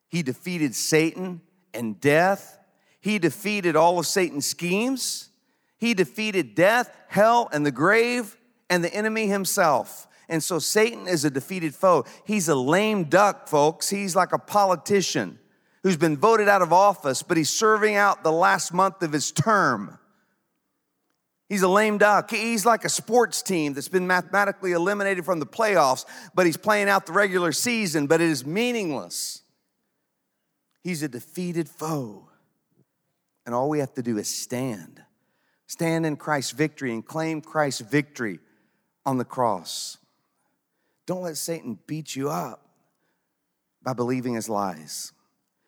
[0.09, 1.41] he defeated Satan
[1.73, 2.57] and death.
[2.99, 5.29] He defeated all of Satan's schemes.
[5.77, 8.37] He defeated death, hell, and the grave,
[8.69, 10.07] and the enemy himself.
[10.29, 12.05] And so Satan is a defeated foe.
[12.25, 13.89] He's a lame duck, folks.
[13.89, 15.39] He's like a politician
[15.83, 19.31] who's been voted out of office, but he's serving out the last month of his
[19.31, 19.97] term.
[21.47, 22.29] He's a lame duck.
[22.29, 26.03] He's like a sports team that's been mathematically eliminated from the playoffs,
[26.35, 29.43] but he's playing out the regular season, but it is meaningless.
[30.87, 32.29] He's a defeated foe.
[33.45, 35.01] And all we have to do is stand.
[35.65, 38.39] Stand in Christ's victory and claim Christ's victory
[39.05, 39.97] on the cross.
[41.05, 42.69] Don't let Satan beat you up
[43.83, 45.11] by believing his lies.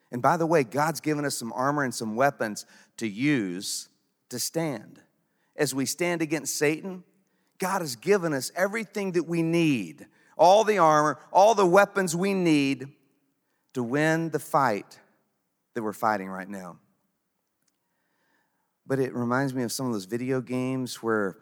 [0.09, 3.89] And by the way, God's given us some armor and some weapons to use
[4.29, 5.01] to stand.
[5.57, 7.03] As we stand against Satan,
[7.57, 12.33] God has given us everything that we need all the armor, all the weapons we
[12.33, 12.87] need
[13.73, 14.97] to win the fight
[15.73, 16.77] that we're fighting right now.
[18.85, 21.37] But it reminds me of some of those video games where,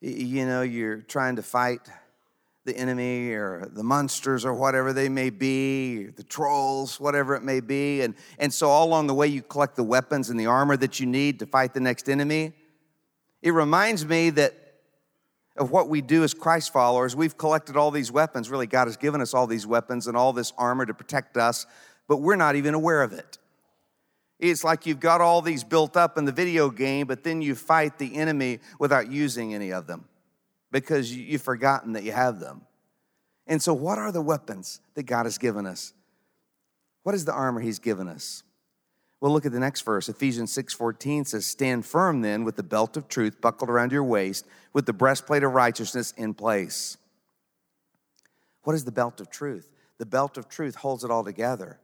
[0.00, 1.88] you know, you're trying to fight
[2.64, 7.60] the enemy or the monsters or whatever they may be, the trolls, whatever it may
[7.60, 8.00] be.
[8.00, 10.98] And, and so, all along the way, you collect the weapons and the armor that
[10.98, 12.52] you need to fight the next enemy.
[13.42, 14.54] It reminds me that
[15.56, 17.14] of what we do as Christ followers.
[17.14, 18.50] We've collected all these weapons.
[18.50, 21.66] Really, God has given us all these weapons and all this armor to protect us,
[22.08, 23.38] but we're not even aware of it.
[24.50, 27.54] It's like you've got all these built up in the video game, but then you
[27.54, 30.04] fight the enemy without using any of them
[30.70, 32.62] because you've forgotten that you have them.
[33.46, 35.94] And so, what are the weapons that God has given us?
[37.04, 38.42] What is the armor He's given us?
[39.20, 40.10] Well, look at the next verse.
[40.10, 44.46] Ephesians 6:14 says, "Stand firm then with the belt of truth buckled around your waist,
[44.74, 46.98] with the breastplate of righteousness in place."
[48.64, 49.70] What is the belt of truth?
[49.96, 51.80] The belt of truth holds it all together.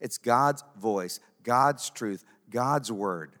[0.00, 3.32] It's God's voice, God's truth, God's word.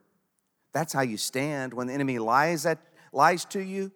[0.72, 2.78] That's how you stand when the enemy lies at
[3.12, 3.92] lies to you.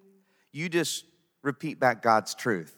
[0.53, 1.05] You just
[1.43, 2.75] repeat back God's truth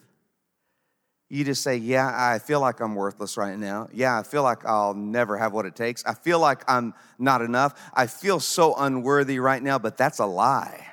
[1.29, 3.89] you just say, Yeah, I feel like I'm worthless right now.
[3.91, 6.05] Yeah, I feel like I'll never have what it takes.
[6.05, 7.91] I feel like I'm not enough.
[7.93, 10.85] I feel so unworthy right now, but that's a lie.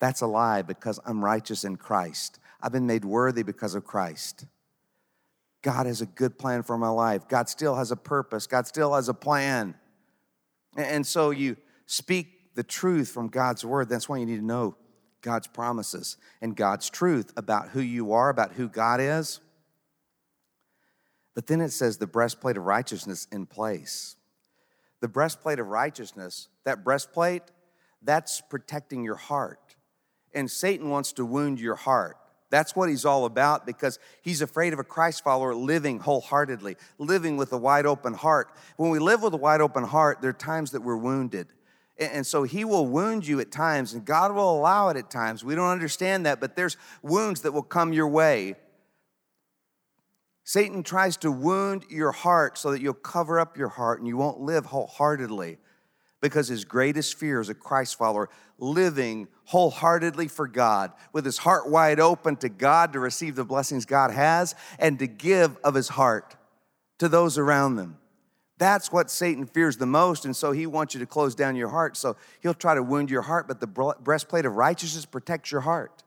[0.00, 2.40] That's a lie because I'm righteous in Christ.
[2.60, 4.46] I've been made worthy because of Christ.
[5.62, 7.28] God has a good plan for my life.
[7.28, 8.46] God still has a purpose.
[8.46, 9.74] God still has a plan.
[10.76, 13.88] And so you speak the truth from God's word.
[13.88, 14.76] That's why you need to know
[15.20, 19.40] God's promises and God's truth about who you are, about who God is.
[21.34, 24.16] But then it says the breastplate of righteousness in place.
[25.00, 27.42] The breastplate of righteousness, that breastplate,
[28.02, 29.76] that's protecting your heart.
[30.34, 32.16] And Satan wants to wound your heart.
[32.52, 37.38] That's what he's all about because he's afraid of a Christ follower living wholeheartedly, living
[37.38, 38.52] with a wide open heart.
[38.76, 41.46] When we live with a wide open heart, there are times that we're wounded.
[41.98, 45.42] And so he will wound you at times, and God will allow it at times.
[45.42, 48.56] We don't understand that, but there's wounds that will come your way.
[50.44, 54.18] Satan tries to wound your heart so that you'll cover up your heart and you
[54.18, 55.56] won't live wholeheartedly
[56.22, 61.68] because his greatest fear is a Christ follower living wholeheartedly for God with his heart
[61.68, 65.88] wide open to God to receive the blessings God has and to give of his
[65.88, 66.36] heart
[67.00, 67.98] to those around them.
[68.56, 70.24] That's what Satan fears the most.
[70.24, 71.96] And so he wants you to close down your heart.
[71.96, 76.04] So he'll try to wound your heart, but the breastplate of righteousness protects your heart.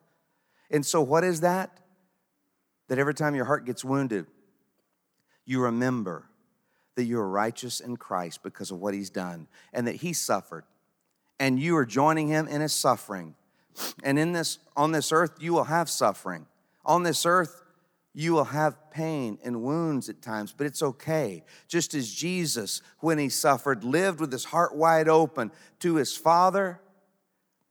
[0.72, 1.82] And so, what is that?
[2.88, 4.26] That every time your heart gets wounded,
[5.46, 6.30] you remember
[6.96, 10.64] that you are righteous in Christ because of what he's done and that he suffered.
[11.40, 13.36] And you are joining him in his suffering.
[14.04, 16.46] And in this, on this earth, you will have suffering.
[16.86, 17.62] On this earth,
[18.14, 21.44] you will have pain and wounds at times, but it's okay.
[21.68, 26.80] Just as Jesus, when he suffered, lived with his heart wide open to his Father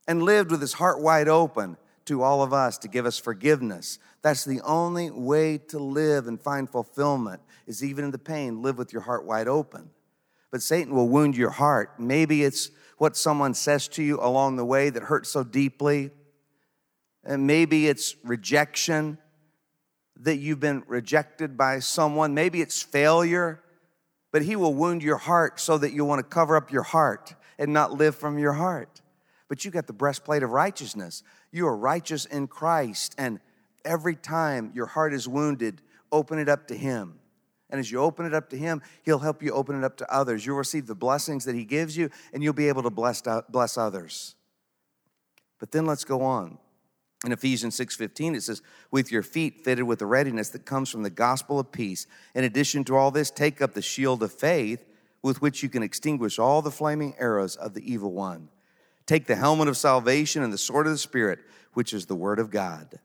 [0.07, 3.97] and lived with his heart wide open to all of us to give us forgiveness.
[4.25, 8.75] That's the only way to live and find fulfillment, is even in the pain, live
[8.75, 9.91] with your heart wide open.
[10.49, 11.99] But Satan will wound your heart.
[11.99, 16.09] Maybe it's what someone says to you along the way that hurts so deeply.
[17.23, 19.19] And maybe it's rejection
[20.21, 22.33] that you've been rejected by someone.
[22.33, 23.61] Maybe it's failure,
[24.31, 27.35] but He will wound your heart so that you want to cover up your heart
[27.59, 29.03] and not live from your heart.
[29.49, 31.21] But you got the breastplate of righteousness.
[31.51, 33.13] You are righteous in Christ.
[33.19, 33.39] And
[33.85, 37.19] every time your heart is wounded, open it up to Him.
[37.69, 40.13] And as you open it up to Him, He'll help you open it up to
[40.13, 40.45] others.
[40.45, 43.77] You'll receive the blessings that He gives you, and you'll be able to bless, bless
[43.77, 44.35] others.
[45.59, 46.57] But then let's go on.
[47.25, 51.01] In Ephesians 6:15 it says, "With your feet fitted with the readiness that comes from
[51.01, 52.05] the gospel of peace.
[52.35, 54.85] In addition to all this, take up the shield of faith
[55.23, 58.49] with which you can extinguish all the flaming arrows of the evil one.
[59.07, 61.39] Take the helmet of salvation and the sword of the spirit,
[61.73, 62.99] which is the word of God."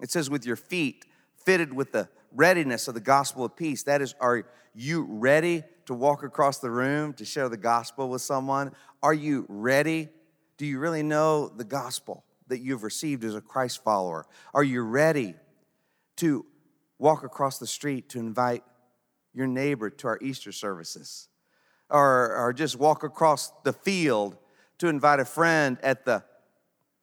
[0.00, 1.04] It says with your feet
[1.44, 3.82] fitted with the readiness of the gospel of peace.
[3.84, 8.22] That is, are you ready to walk across the room to share the gospel with
[8.22, 8.72] someone?
[9.02, 10.08] Are you ready?
[10.58, 12.24] Do you really know the gospel?
[12.50, 14.26] that you've received as a Christ follower?
[14.52, 15.34] Are you ready
[16.16, 16.44] to
[16.98, 18.62] walk across the street to invite
[19.32, 21.28] your neighbor to our Easter services?
[21.88, 24.36] Or, or just walk across the field
[24.78, 26.22] to invite a friend at the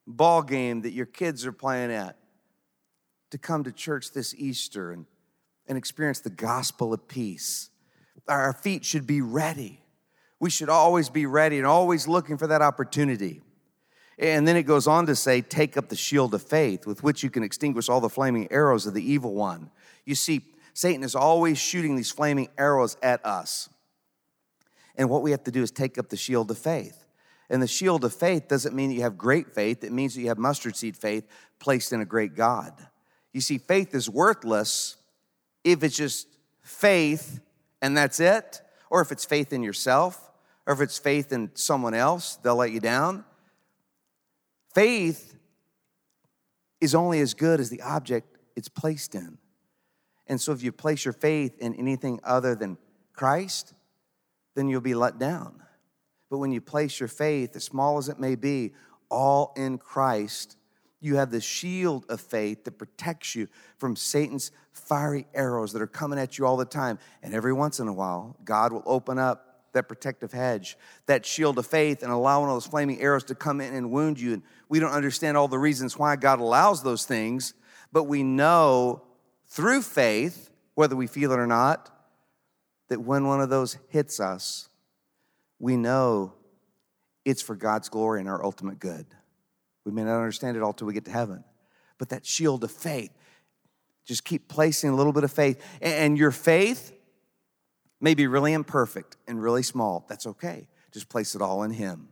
[0.05, 2.16] ball game that your kids are playing at
[3.31, 5.05] to come to church this Easter and,
[5.67, 7.69] and experience the gospel of peace.
[8.27, 9.81] Our feet should be ready.
[10.39, 13.41] We should always be ready and always looking for that opportunity.
[14.19, 17.23] And then it goes on to say, Take up the shield of faith with which
[17.23, 19.69] you can extinguish all the flaming arrows of the evil one.
[20.05, 20.41] You see,
[20.73, 23.69] Satan is always shooting these flaming arrows at us.
[24.95, 27.05] And what we have to do is take up the shield of faith.
[27.49, 30.27] And the shield of faith doesn't mean you have great faith, it means that you
[30.27, 31.25] have mustard seed faith
[31.59, 32.73] placed in a great God.
[33.37, 34.97] You see, faith is worthless
[35.63, 36.27] if it's just
[36.63, 37.39] faith
[37.83, 40.31] and that's it, or if it's faith in yourself,
[40.65, 43.23] or if it's faith in someone else, they'll let you down.
[44.73, 45.35] faith
[46.81, 49.37] is only as good as the object it's placed in.
[50.25, 52.79] And so if you place your faith in anything other than
[53.13, 53.75] Christ,
[54.55, 55.61] then you'll be let down.
[56.31, 58.73] But when you place your faith, as small as it may be,
[59.11, 60.57] all in Christ,
[60.99, 65.87] you have the shield of faith that protects you from Satan's fiery arrows that are
[65.87, 66.97] coming at you all the time.
[67.21, 71.57] And every once in a while, God will open up that protective hedge, that shield
[71.59, 74.33] of faith, and allow one of those flaming arrows to come in and wound you.
[74.33, 77.53] And we don't understand all the reasons why God allows those things,
[77.91, 79.03] but we know
[79.45, 81.91] through faith, whether we feel it or not,
[82.89, 84.69] that when one of those hits us,
[85.59, 86.33] we know
[87.25, 89.05] it's for God's glory and our ultimate good.
[89.87, 91.45] We may not understand it all till we get to heaven,
[91.97, 93.09] but that shield of faith,
[94.03, 95.63] just keep placing a little bit of faith.
[95.81, 96.91] And your faith
[98.01, 100.05] may be really imperfect and really small.
[100.09, 100.67] That's okay.
[100.91, 102.09] Just place it all in Him.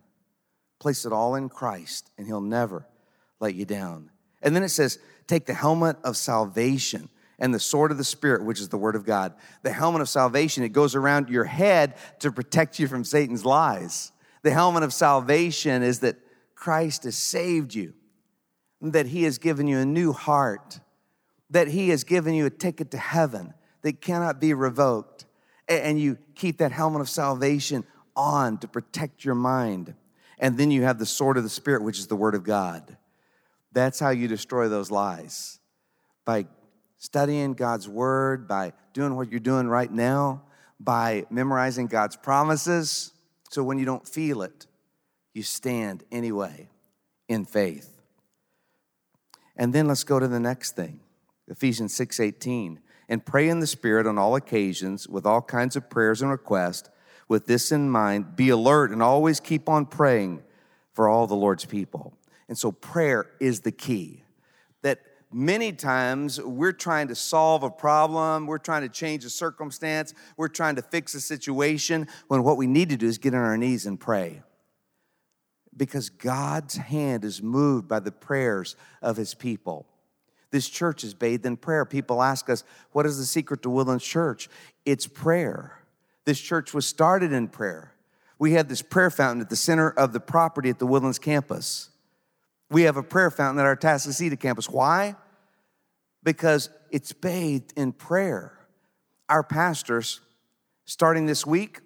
[0.79, 2.87] Place it all in Christ, and He'll never
[3.41, 4.09] let you down.
[4.41, 4.97] And then it says,
[5.27, 7.09] take the helmet of salvation
[7.39, 9.33] and the sword of the Spirit, which is the Word of God.
[9.63, 14.13] The helmet of salvation, it goes around your head to protect you from Satan's lies.
[14.43, 16.15] The helmet of salvation is that
[16.55, 17.93] Christ has saved you,
[18.81, 20.79] that He has given you a new heart,
[21.49, 25.25] that He has given you a ticket to heaven that cannot be revoked.
[25.67, 27.83] And you keep that helmet of salvation
[28.15, 29.95] on to protect your mind.
[30.39, 32.97] And then you have the sword of the Spirit, which is the Word of God.
[33.71, 35.59] That's how you destroy those lies
[36.23, 36.45] by
[36.97, 40.43] studying God's word, by doing what you're doing right now,
[40.79, 43.11] by memorizing God's promises.
[43.49, 44.65] So when you don't feel it,
[45.35, 46.69] you stand anyway
[47.27, 48.01] in faith.
[49.55, 51.01] And then let's go to the next thing.
[51.47, 52.79] Ephesians 6:18.
[53.07, 56.89] And pray in the spirit on all occasions with all kinds of prayers and requests.
[57.27, 60.41] With this in mind, be alert and always keep on praying
[60.93, 62.17] for all the Lord's people.
[62.47, 64.23] And so prayer is the key.
[64.81, 64.99] That
[65.31, 70.47] many times we're trying to solve a problem, we're trying to change a circumstance, we're
[70.47, 73.57] trying to fix a situation, when what we need to do is get on our
[73.57, 74.41] knees and pray.
[75.77, 79.85] Because God's hand is moved by the prayers of his people.
[80.51, 81.85] This church is bathed in prayer.
[81.85, 84.47] People ask us, What is the secret to Woodlands Church?
[84.85, 85.79] It's prayer.
[86.23, 87.91] This church was started in prayer.
[88.39, 91.89] We had this prayer fountain at the center of the property at the Woodlands campus.
[92.69, 94.69] We have a prayer fountain at our Atascocita campus.
[94.69, 95.15] Why?
[96.25, 98.51] because it's bathed in prayer.
[99.29, 100.19] Our pastors,
[100.83, 101.79] starting this week,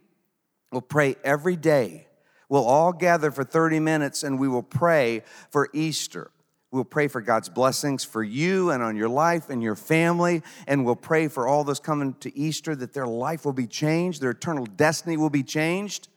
[0.72, 2.08] will pray every day.
[2.50, 6.32] We'll all gather for 30 minutes and we will pray for Easter.
[6.72, 10.44] We'll pray for God's blessings for you and on your life and your family.
[10.68, 14.22] And we'll pray for all those coming to Easter that their life will be changed,
[14.22, 16.10] their eternal destiny will be changed.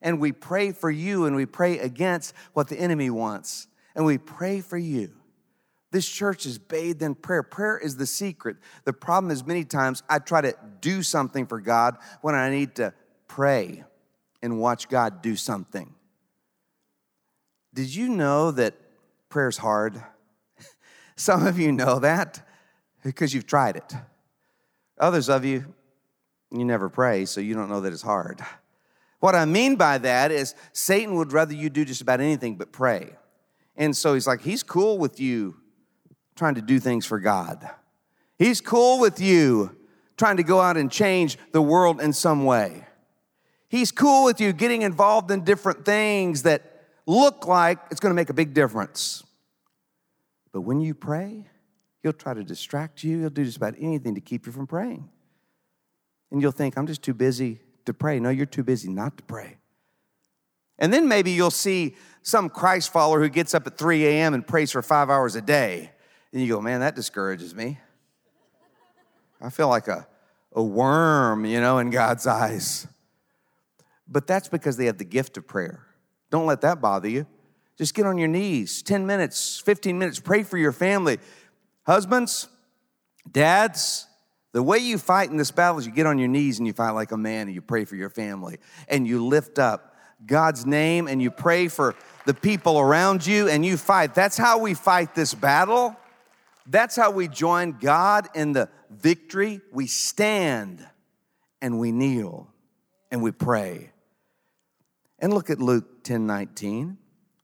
[0.00, 3.66] And we pray for you and we pray against what the enemy wants.
[3.96, 5.12] And we pray for you.
[5.92, 7.44] This church is bathed in prayer.
[7.44, 8.56] Prayer is the secret.
[8.84, 12.74] The problem is, many times I try to do something for God when I need
[12.76, 12.92] to
[13.28, 13.84] pray
[14.44, 15.94] and watch God do something.
[17.72, 18.74] Did you know that
[19.30, 20.04] prayer's hard?
[21.16, 22.46] Some of you know that
[23.02, 23.94] because you've tried it.
[24.98, 25.64] Others of you,
[26.50, 28.42] you never pray, so you don't know that it's hard.
[29.18, 32.70] What I mean by that is Satan would rather you do just about anything but
[32.70, 33.16] pray.
[33.76, 35.56] And so he's like, he's cool with you
[36.36, 37.66] trying to do things for God.
[38.38, 39.74] He's cool with you
[40.18, 42.86] trying to go out and change the world in some way.
[43.68, 48.16] He's cool with you getting involved in different things that look like it's going to
[48.16, 49.24] make a big difference.
[50.52, 51.48] But when you pray,
[52.02, 53.20] he'll try to distract you.
[53.20, 55.08] He'll do just about anything to keep you from praying.
[56.30, 58.20] And you'll think, I'm just too busy to pray.
[58.20, 59.56] No, you're too busy not to pray.
[60.78, 64.34] And then maybe you'll see some Christ follower who gets up at 3 a.m.
[64.34, 65.90] and prays for five hours a day.
[66.32, 67.78] And you go, man, that discourages me.
[69.40, 70.06] I feel like a,
[70.52, 72.86] a worm, you know, in God's eyes.
[74.06, 75.86] But that's because they have the gift of prayer.
[76.30, 77.26] Don't let that bother you.
[77.76, 81.18] Just get on your knees, 10 minutes, 15 minutes, pray for your family.
[81.86, 82.48] Husbands,
[83.30, 84.06] dads,
[84.52, 86.72] the way you fight in this battle is you get on your knees and you
[86.72, 90.64] fight like a man and you pray for your family and you lift up God's
[90.64, 91.96] name and you pray for
[92.26, 94.14] the people around you and you fight.
[94.14, 95.96] That's how we fight this battle.
[96.66, 99.60] That's how we join God in the victory.
[99.72, 100.86] We stand
[101.60, 102.48] and we kneel
[103.10, 103.90] and we pray.
[105.18, 106.98] And look at Luke 10 19.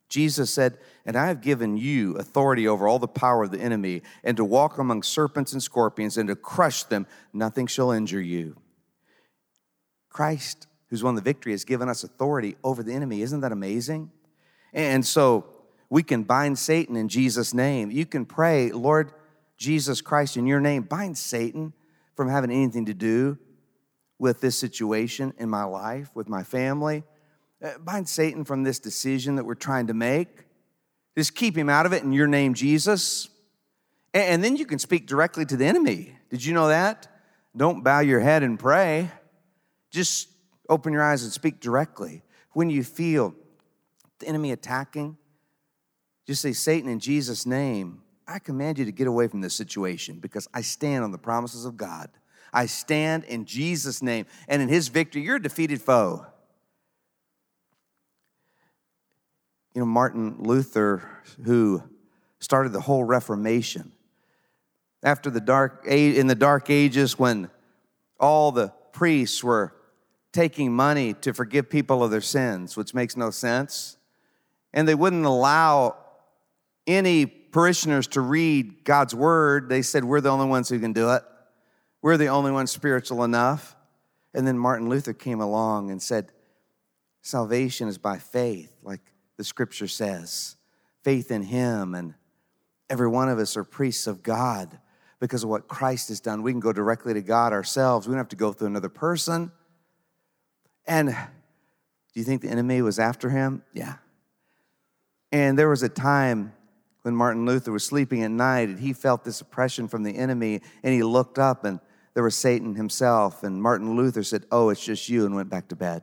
[0.09, 4.03] Jesus said, And I have given you authority over all the power of the enemy,
[4.25, 7.07] and to walk among serpents and scorpions, and to crush them.
[7.33, 8.57] Nothing shall injure you.
[10.09, 13.23] Christ, who's won the victory, has given us authority over the enemy.
[13.23, 14.11] Isn't that amazing?
[14.73, 15.47] And so
[15.91, 17.91] We can bind Satan in Jesus' name.
[17.91, 19.13] You can pray, Lord
[19.59, 21.73] Jesus Christ, in your name, bind Satan
[22.15, 23.37] from having anything to do
[24.19, 27.03] with this situation in my life, with my family.
[27.63, 30.29] Uh, bind Satan from this decision that we're trying to make.
[31.17, 33.29] Just keep him out of it in your name, Jesus.
[34.15, 36.17] And then you can speak directly to the enemy.
[36.31, 37.07] Did you know that?
[37.57, 39.11] Don't bow your head and pray.
[39.91, 40.29] Just
[40.69, 42.23] open your eyes and speak directly.
[42.53, 43.35] When you feel
[44.19, 45.17] the enemy attacking,
[46.27, 50.19] just say, Satan, in Jesus' name, I command you to get away from this situation
[50.21, 52.09] because I stand on the promises of God.
[52.53, 56.27] I stand in Jesus' name, and in his victory, you're a defeated foe.
[59.75, 61.09] You know, Martin Luther,
[61.45, 61.83] who
[62.41, 63.93] started the whole Reformation,
[65.03, 67.51] after the dark in the dark ages when
[68.19, 69.73] all the priests were
[70.33, 73.97] taking money to forgive people of their sins, which makes no sense,
[74.73, 75.97] and they wouldn't allow
[76.87, 79.69] any parishioners to read God's word.
[79.69, 81.23] They said, We're the only ones who can do it.
[82.03, 83.77] We're the only ones spiritual enough.
[84.33, 86.33] And then Martin Luther came along and said,
[87.23, 89.01] Salvation is by faith, like
[89.41, 90.57] the scripture says,
[91.03, 91.95] faith in Him.
[91.95, 92.13] And
[92.91, 94.79] every one of us are priests of God
[95.19, 96.43] because of what Christ has done.
[96.43, 99.51] We can go directly to God ourselves, we don't have to go through another person.
[100.87, 103.63] And do you think the enemy was after him?
[103.73, 103.95] Yeah.
[105.33, 106.53] And there was a time
[107.01, 110.61] when Martin Luther was sleeping at night and he felt this oppression from the enemy
[110.83, 111.81] and he looked up and
[112.13, 113.43] there was Satan himself.
[113.43, 116.03] And Martin Luther said, Oh, it's just you, and went back to bed.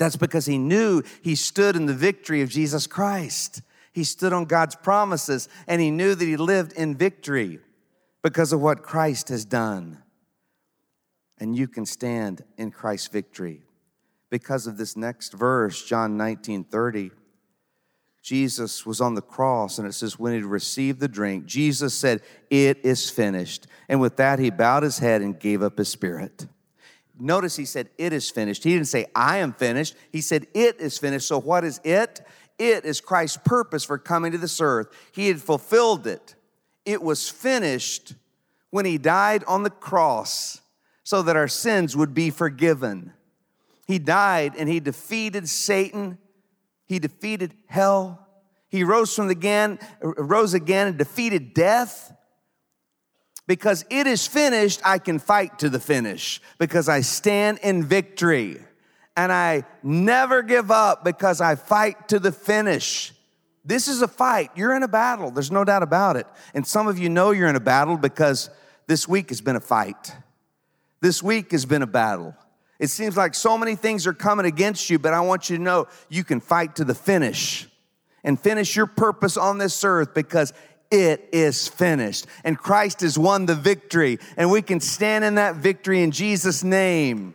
[0.00, 3.60] That's because he knew he stood in the victory of Jesus Christ.
[3.92, 7.58] He stood on God's promises and he knew that he lived in victory
[8.22, 10.02] because of what Christ has done.
[11.38, 13.60] And you can stand in Christ's victory
[14.30, 17.10] because of this next verse, John 19 30.
[18.22, 22.22] Jesus was on the cross, and it says, when he received the drink, Jesus said,
[22.48, 23.66] It is finished.
[23.86, 26.46] And with that, he bowed his head and gave up his spirit.
[27.20, 28.64] Notice he said, It is finished.
[28.64, 29.94] He didn't say, I am finished.
[30.10, 31.28] He said, It is finished.
[31.28, 32.20] So, what is it?
[32.58, 34.88] It is Christ's purpose for coming to this earth.
[35.12, 36.34] He had fulfilled it.
[36.84, 38.14] It was finished
[38.70, 40.60] when he died on the cross
[41.02, 43.12] so that our sins would be forgiven.
[43.86, 46.18] He died and he defeated Satan
[46.90, 48.26] he defeated hell.
[48.68, 52.12] He rose from again, rose again and defeated death.
[53.50, 58.60] Because it is finished, I can fight to the finish because I stand in victory.
[59.16, 63.12] And I never give up because I fight to the finish.
[63.64, 64.50] This is a fight.
[64.54, 65.32] You're in a battle.
[65.32, 66.28] There's no doubt about it.
[66.54, 68.50] And some of you know you're in a battle because
[68.86, 70.14] this week has been a fight.
[71.00, 72.36] This week has been a battle.
[72.78, 75.62] It seems like so many things are coming against you, but I want you to
[75.64, 77.66] know you can fight to the finish
[78.22, 80.52] and finish your purpose on this earth because
[80.90, 82.26] it is finished.
[82.44, 86.64] And Christ has won the victory, and we can stand in that victory in Jesus'
[86.64, 87.34] name.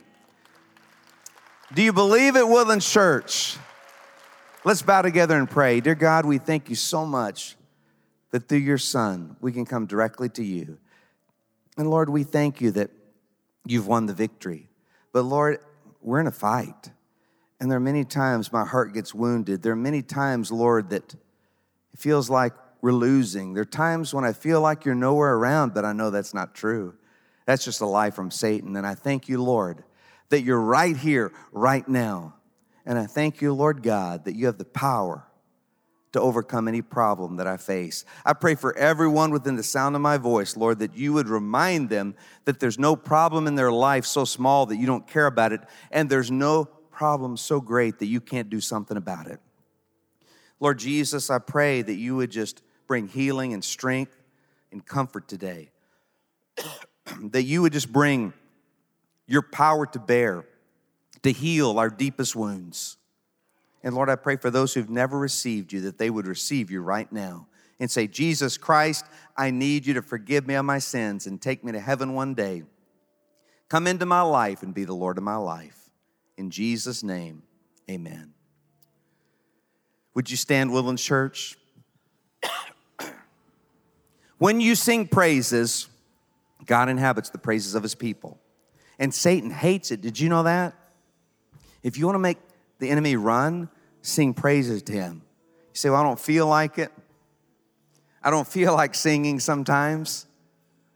[1.73, 3.57] Do you believe it, Woodland Church?
[4.63, 5.79] Let's bow together and pray.
[5.79, 7.55] Dear God, we thank you so much
[8.31, 10.77] that through your Son, we can come directly to you.
[11.77, 12.91] And Lord, we thank you that
[13.65, 14.69] you've won the victory.
[15.11, 15.59] But Lord,
[16.01, 16.91] we're in a fight.
[17.59, 19.61] And there are many times my heart gets wounded.
[19.61, 23.53] There are many times, Lord, that it feels like we're losing.
[23.53, 26.53] There are times when I feel like you're nowhere around, but I know that's not
[26.53, 26.95] true.
[27.45, 28.75] That's just a lie from Satan.
[28.75, 29.83] And I thank you, Lord,
[30.29, 32.35] that you're right here, right now.
[32.85, 35.25] And I thank you, Lord God, that you have the power
[36.15, 38.05] to overcome any problem that I face.
[38.25, 41.89] I pray for everyone within the sound of my voice, Lord, that you would remind
[41.89, 42.15] them
[42.45, 45.59] that there's no problem in their life so small that you don't care about it,
[45.91, 49.41] and there's no problem so great that you can't do something about it.
[50.65, 54.19] Lord Jesus, I pray that you would just bring healing and strength
[54.71, 55.69] and comfort today.
[57.21, 58.33] that you would just bring
[59.27, 60.43] your power to bear
[61.21, 62.97] to heal our deepest wounds.
[63.83, 66.81] And Lord, I pray for those who've never received you that they would receive you
[66.81, 67.45] right now
[67.79, 69.05] and say, Jesus Christ,
[69.37, 72.33] I need you to forgive me of my sins and take me to heaven one
[72.33, 72.63] day.
[73.69, 75.91] Come into my life and be the Lord of my life.
[76.37, 77.43] In Jesus' name,
[77.87, 78.34] amen.
[80.15, 81.57] Would you stand, Woodland Church?
[84.37, 85.87] when you sing praises,
[86.65, 88.39] God inhabits the praises of his people.
[88.97, 90.01] And Satan hates it.
[90.01, 90.73] Did you know that?
[91.83, 92.39] If you want to make
[92.79, 93.69] the enemy run,
[94.01, 95.21] sing praises to Him.
[95.73, 96.91] You say, Well, I don't feel like it.
[98.23, 100.25] I don't feel like singing sometimes.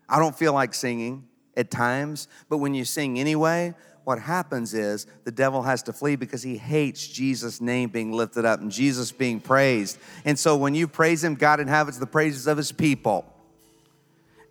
[0.07, 2.27] I don't feel like singing at times.
[2.49, 3.75] But when you sing anyway,
[4.09, 8.43] what happens is the devil has to flee because he hates Jesus' name being lifted
[8.43, 9.99] up and Jesus being praised.
[10.25, 13.23] And so when you praise him, God inhabits the praises of his people.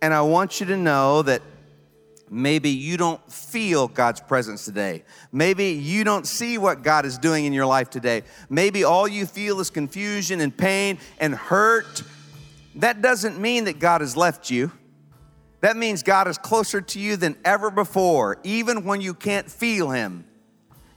[0.01, 1.41] And I want you to know that
[2.29, 5.03] maybe you don't feel God's presence today.
[5.29, 8.23] Maybe you don't see what God is doing in your life today.
[8.49, 12.01] Maybe all you feel is confusion and pain and hurt.
[12.75, 14.71] That doesn't mean that God has left you.
[15.61, 19.89] That means God is closer to you than ever before, even when you can't feel
[19.89, 20.25] Him.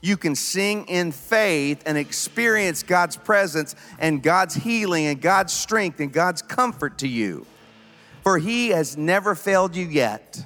[0.01, 5.99] You can sing in faith and experience God's presence and God's healing and God's strength
[5.99, 7.45] and God's comfort to you.
[8.21, 10.45] For He has never failed you yet.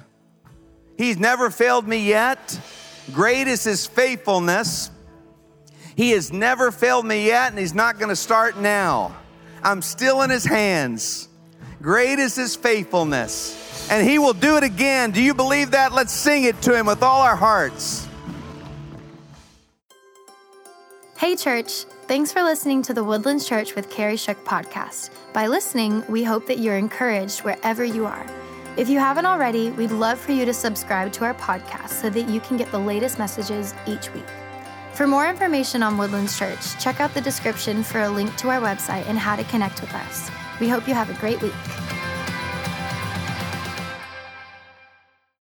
[0.96, 2.60] He's never failed me yet.
[3.12, 4.90] Great is His faithfulness.
[5.96, 9.16] He has never failed me yet, and He's not to start now.
[9.62, 11.28] I'm still in His hands.
[11.80, 15.10] Great is His faithfulness and He will do it again.
[15.10, 15.92] Do you believe that?
[15.92, 18.08] Let's sing it to Him with all our hearts.
[21.18, 21.84] Hey, church.
[22.06, 25.10] Thanks for listening to the Woodlands Church with Kerry Shook podcast.
[25.32, 28.24] By listening, we hope that you're encouraged wherever you are.
[28.78, 32.28] If you haven't already, we'd love for you to subscribe to our podcast so that
[32.28, 34.24] you can get the latest messages each week.
[34.94, 38.60] For more information on Woodlands Church, check out the description for a link to our
[38.60, 40.30] website and how to connect with us.
[40.60, 41.52] We hope you have a great week.